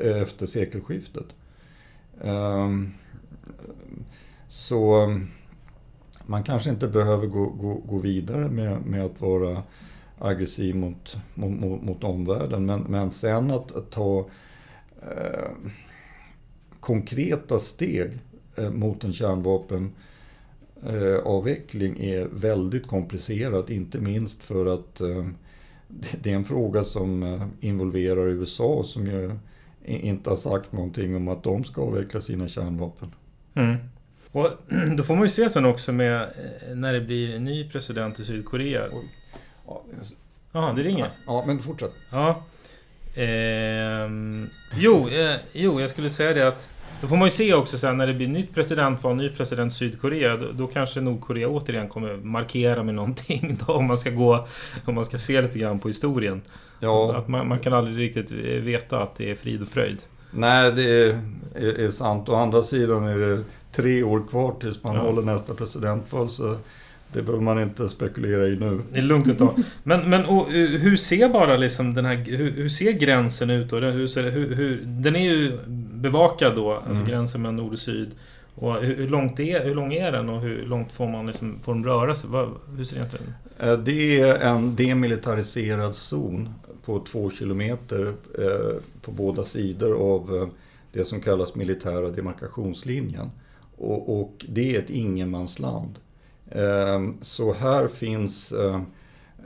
[0.00, 1.26] efter sekelskiftet.
[2.20, 2.94] Um,
[4.48, 5.08] så
[6.26, 9.62] man kanske inte behöver gå, gå, gå vidare med, med att vara
[10.18, 12.66] aggressiv mot, mot, mot omvärlden.
[12.66, 14.28] Men, men sen att, att ta
[15.02, 15.50] eh,
[16.80, 18.10] konkreta steg
[18.56, 19.92] eh, mot en kärnvapen
[20.86, 25.26] eh, avveckling är väldigt komplicerat, inte minst för att eh,
[26.20, 29.36] det är en fråga som eh, involverar USA som ju
[29.84, 33.12] inte har sagt någonting om att de ska avveckla sina kärnvapen.
[33.54, 33.76] Mm.
[34.32, 34.48] Och
[34.96, 38.18] då får man ju se sen också med eh, när det blir en ny president
[38.18, 38.88] i Sydkorea.
[40.52, 41.10] Ja, det ringer.
[41.26, 41.92] Ja, men fortsätt.
[42.10, 42.42] Ja.
[43.16, 46.68] Ehm, jo, eh, jo, jag skulle säga det att
[47.02, 50.36] då får man ju se också sen när det blir nytt presidentval, ny president Sydkorea.
[50.36, 54.46] Då, då, kanske Nordkorea återigen kommer markera med någonting då, om man ska gå...
[54.84, 56.42] Om man ska se lite grann på historien.
[56.80, 57.16] Ja.
[57.16, 58.30] Att man, man kan aldrig riktigt
[58.64, 59.98] veta att det är frid och fröjd.
[60.30, 61.20] Nej, det är,
[61.54, 62.28] är, är sant.
[62.28, 65.02] Å andra sidan är det tre år kvar tills man ja.
[65.02, 66.28] håller nästa presidentval.
[66.28, 66.56] Så
[67.12, 68.80] det behöver man inte spekulera i nu.
[68.92, 69.54] Det är lugnt ett tag.
[69.82, 72.16] Men, men och, hur ser bara liksom den här...
[72.16, 73.76] Hur, hur ser gränsen ut då?
[73.76, 75.58] Hur ser, hur, hur, den är ju
[75.92, 77.06] bevakad då, alltså mm.
[77.06, 78.10] gränsen mellan nord och syd.
[78.54, 81.72] Och hur, långt är, hur lång är den och hur långt får man liksom, får
[81.72, 82.30] de röra sig?
[82.76, 83.62] Hur ser det egentligen ut?
[83.62, 86.48] Eh, det är en demilitariserad zon
[86.84, 90.48] på två kilometer eh, på båda sidor av eh,
[90.92, 93.30] det som kallas militära demarkationslinjen.
[93.76, 95.98] Och, och det är ett ingenmansland.
[96.54, 98.82] Ehm, så här finns eh,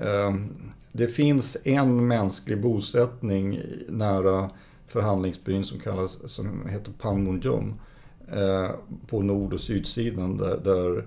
[0.01, 0.49] ehm,
[0.93, 4.51] det finns en mänsklig bosättning nära
[4.87, 7.75] förhandlingsbyn som, kallas, som heter Panmunjom
[8.33, 8.71] eh,
[9.07, 11.05] på nord och sydsidan där, där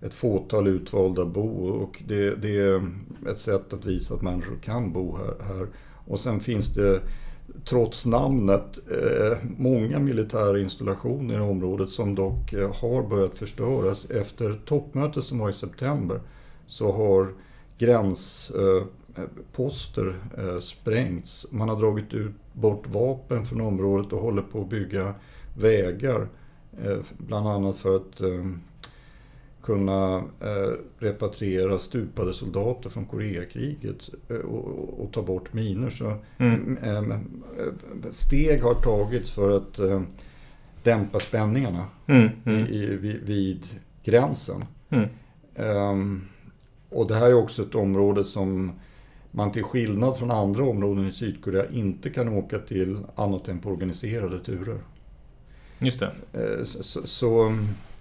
[0.00, 2.90] ett fåtal utvalda bor och det, det, är
[3.30, 5.54] ett sätt att visa att människor kan bo här.
[5.54, 5.66] här.
[6.06, 7.00] Och sen finns det
[7.64, 14.10] trots namnet eh, många militära installationer i området som dock eh, har börjat förstöras.
[14.10, 16.20] Efter toppmötet som var i september
[16.66, 17.28] så har
[17.78, 21.46] gränsposter eh, sprängts.
[21.50, 25.14] Man har dragit ut bort vapen från området och håller på att bygga
[25.58, 26.28] vägar.
[27.18, 28.20] Bland annat för att
[29.62, 35.90] kunna eh, repatriera stupade soldater från Koreakriget eh, och, och, ta bort minor.
[35.90, 36.78] Så mm.
[36.82, 37.18] eh,
[38.10, 40.02] steg har tagits för att eh,
[40.82, 42.28] dämpa spänningarna mm.
[42.44, 42.66] Mm.
[42.66, 43.66] I, i, vid, vid,
[44.04, 44.64] gränsen.
[44.90, 45.08] Mm.
[45.54, 46.24] Ehm,
[46.88, 48.72] och det här är också ett område som
[49.30, 53.70] man till skillnad från andra områden i Sydkorea inte kan åka till annat än på
[53.70, 54.78] organiserade turer.
[55.78, 56.12] Just det.
[56.32, 57.91] Eh, så, så Eh,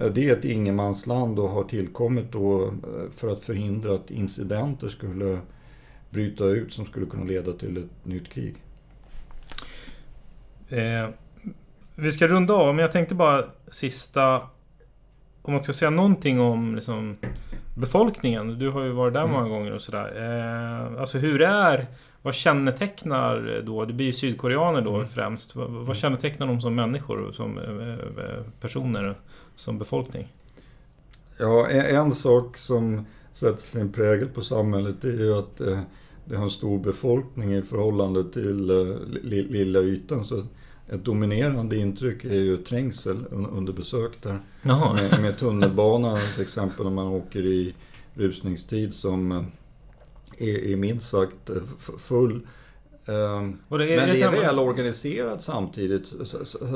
[0.00, 2.70] det är ett ingenmansland och har tillkommit då eh,
[3.16, 5.38] för att förhindra att incidenter skulle
[6.10, 8.54] bryta ut som skulle kunna leda till ett nytt krig.
[10.68, 11.08] Eh,
[11.94, 14.40] vi ska runda av, men jag tänkte bara sista...
[15.42, 17.16] Om man ska säga någonting om liksom,
[17.76, 18.58] befolkningen.
[18.58, 19.32] Du har ju varit där mm.
[19.32, 20.12] många gånger och sådär.
[20.16, 21.86] Eh, alltså hur är...
[22.22, 23.84] Vad kännetecknar då?
[23.84, 25.08] Det blir ju sydkoreaner då mm.
[25.08, 25.56] främst.
[25.56, 29.16] Vad, vad kännetecknar de som människor, som eh, personer?
[29.56, 30.32] Som befolkning?
[31.38, 35.80] Ja, en sak som sätter sin prägel på samhället är ju att eh,
[36.24, 40.24] det har en stor befolkning i förhållande till eh, lilla ytan.
[40.24, 40.44] Så
[40.88, 44.40] ett dominerande intryck är ju trängsel under besök där.
[44.62, 47.74] Med, med tunnelbanan till exempel när man åker i
[48.14, 49.44] rusningstid som eh,
[50.38, 51.50] är, är minst sagt
[51.98, 52.40] full.
[53.06, 56.12] Ehm, det är, Men det är, väl organiserat samtidigt.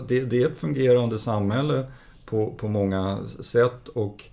[0.09, 1.87] Det, det är ett fungerande samhälle
[2.31, 3.89] på, på många sätt.
[3.89, 4.25] Och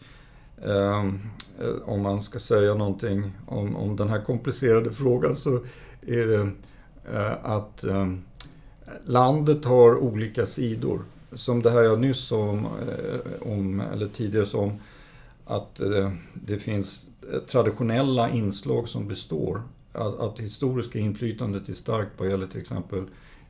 [0.65, 1.19] ehm,
[1.59, 5.59] eh, om man ska säga någonting om, om den här komplicerade frågan så
[6.01, 6.49] är det
[7.13, 8.13] eh, att eh,
[9.05, 11.01] landet har olika sidor.
[11.31, 14.79] Som det här jag nyss sa om, eh, om eller tidigare sa om,
[15.45, 17.09] att eh, det finns
[17.47, 19.61] traditionella inslag som består.
[19.93, 23.03] Att, att historiska inflytandet är starkt vad gäller till exempel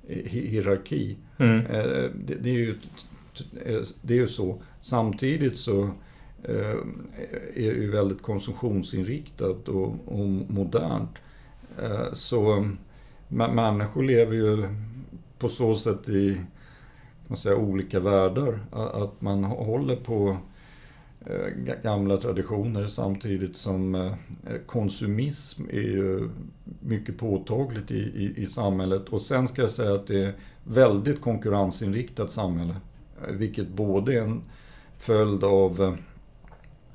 [0.08, 1.18] hierarki.
[1.38, 1.66] Mm.
[1.66, 2.76] Eh, det, det, är ju
[3.66, 4.62] Eh, det är ju så.
[4.82, 5.84] Samtidigt så
[6.44, 6.78] eh,
[7.56, 11.16] är det ju väldigt konsumtionsinriktat och, och modernt.
[11.82, 12.70] Eh, så
[13.28, 14.68] människor lever ju
[15.40, 16.42] på så sätt i
[17.28, 18.60] man säga, olika världar.
[18.72, 20.38] Att man håller på
[21.84, 24.16] gamla traditioner samtidigt som
[24.66, 26.30] konsumism är ju
[26.80, 29.10] mycket påtagligt i, i, i samhället.
[29.10, 32.76] Och sen ska jag säga att det är väldigt konkurrensinriktat samhälle.
[33.30, 34.42] Vilket både är en
[34.98, 35.94] följd av eh,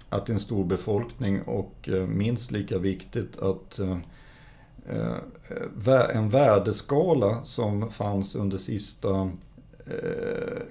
[0.09, 3.99] att det är en stor befolkning och eh, minst lika viktigt att eh,
[6.15, 9.31] en värdeskala som fanns under sista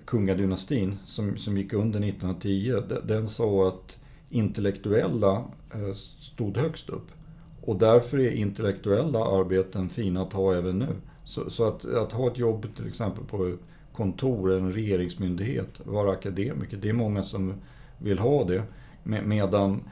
[0.06, 3.98] kungadynastin som, som gick under 1910, den sa att
[4.30, 5.44] intellektuella
[6.20, 7.08] stod högst upp.
[7.62, 10.96] Och därför är intellektuella arbeten fina att ha även nu.
[11.24, 13.58] Så, så att, att, ha ett jobb till exempel på
[14.02, 16.78] kontor, en regeringsmyndighet, vara akademiker.
[16.78, 17.54] Det är många som
[17.98, 18.64] vill ha det.
[19.04, 19.84] Medan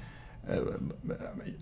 [0.50, 0.64] eh,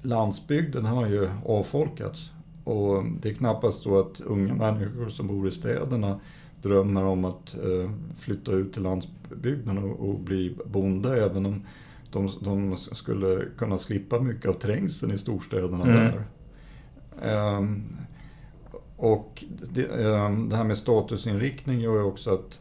[0.01, 2.31] landsbygden har ju avfolkats.
[2.63, 6.19] Och det är knappast så att unga människor som bor i städerna
[6.61, 11.65] drömmer om att eh, flytta ut till landsbygden och, och bli bonde även om
[12.11, 15.95] de, de, skulle kunna slippa mycket av trängseln i storstäderna mm.
[15.95, 16.23] där.
[17.57, 17.83] Um,
[18.97, 22.59] och det, ehm, det, här med statusinriktning gör ju också att,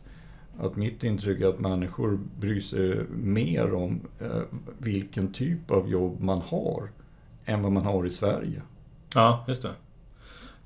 [0.59, 4.43] att mitt intryck är att människor bryr sig mer om eh,
[4.79, 6.89] vilken typ av jobb man har
[7.45, 8.63] än vad man har i Sverige.
[9.15, 9.71] Ja, just det.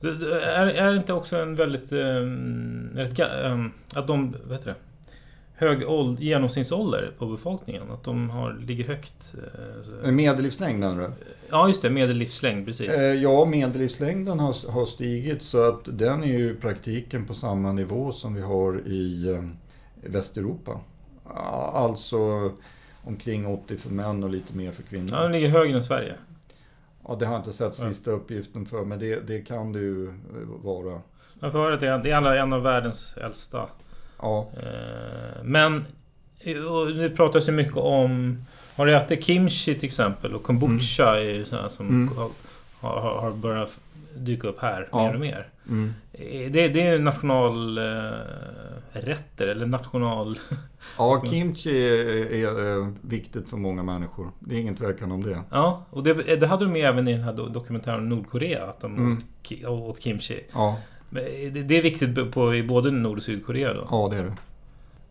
[0.01, 0.09] det
[0.45, 1.93] är, är det inte också en väldigt...
[1.93, 2.99] Um,
[3.45, 4.37] um, att de...
[4.45, 4.90] Vad heter det?
[5.61, 7.91] Hög åld, genomsnittsålder på befolkningen.
[7.91, 9.35] Att de har, ligger högt.
[10.05, 11.11] Eh, medellivslängd menar du?
[11.51, 11.91] Ja, just det.
[11.91, 12.91] Medellivslängd, precis.
[12.91, 17.73] Eh, ja, medellivslängden har, har stigit så att den är ju i praktiken på samma
[17.73, 19.45] nivå som vi har i eh,
[20.11, 20.81] Västeuropa.
[21.73, 22.53] Alltså
[23.05, 25.09] omkring 80 för män och lite mer för kvinnor.
[25.13, 26.15] Ja, den ligger högre än Sverige.
[27.09, 30.13] Ja, det har jag inte sett sista uppgiften för, men det, det kan det ju
[30.63, 31.01] vara.
[31.41, 33.69] Jag får höra att det är en av världens äldsta
[34.23, 34.49] Ja.
[34.57, 35.85] Eh, men
[36.99, 38.45] det pratas ju mycket om...
[38.77, 40.35] Har du ätit kimchi till exempel?
[40.35, 41.29] Och kombucha mm.
[41.29, 42.17] är ju sådana som mm.
[42.17, 42.31] har,
[42.81, 43.79] har, har, börjat
[44.17, 45.07] dyka upp här ja.
[45.07, 45.49] mer och mer.
[45.69, 45.95] Mm.
[46.13, 50.39] Eh, det, det är nationalrätter eller national...
[50.99, 54.31] Ja, kimchi är, är, viktigt för många människor.
[54.39, 55.43] Det är ingen tvekan om det.
[55.51, 58.67] Ja, och det, det hade de med även i den här dokumentären Nordkorea.
[58.67, 59.23] Att de mm.
[59.65, 60.45] åt, åt kimchi.
[60.53, 60.79] Ja.
[61.11, 63.89] Det är viktigt på, i både Nord och Sydkorea då?
[63.91, 64.37] Ja, det är det.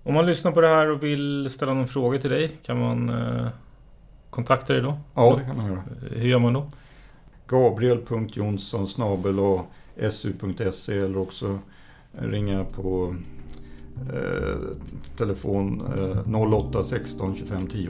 [0.03, 3.09] Om man lyssnar på det här och vill ställa någon fråga till dig, kan man
[3.09, 3.47] eh,
[4.29, 4.97] kontakta dig då?
[5.15, 5.83] Ja, det kan man göra.
[6.11, 6.67] Hur gör man då?
[7.47, 8.87] Gabriel.Jonsson
[9.39, 9.65] och
[10.11, 11.59] su.se eller också
[12.11, 13.15] ringa på
[14.13, 14.57] eh,
[15.17, 17.89] telefon eh, 08 16 25 10.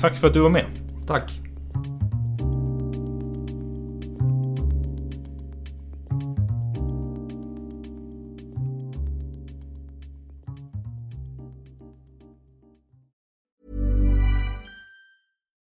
[0.00, 0.66] Tack för att du var med.
[1.06, 1.49] Tack.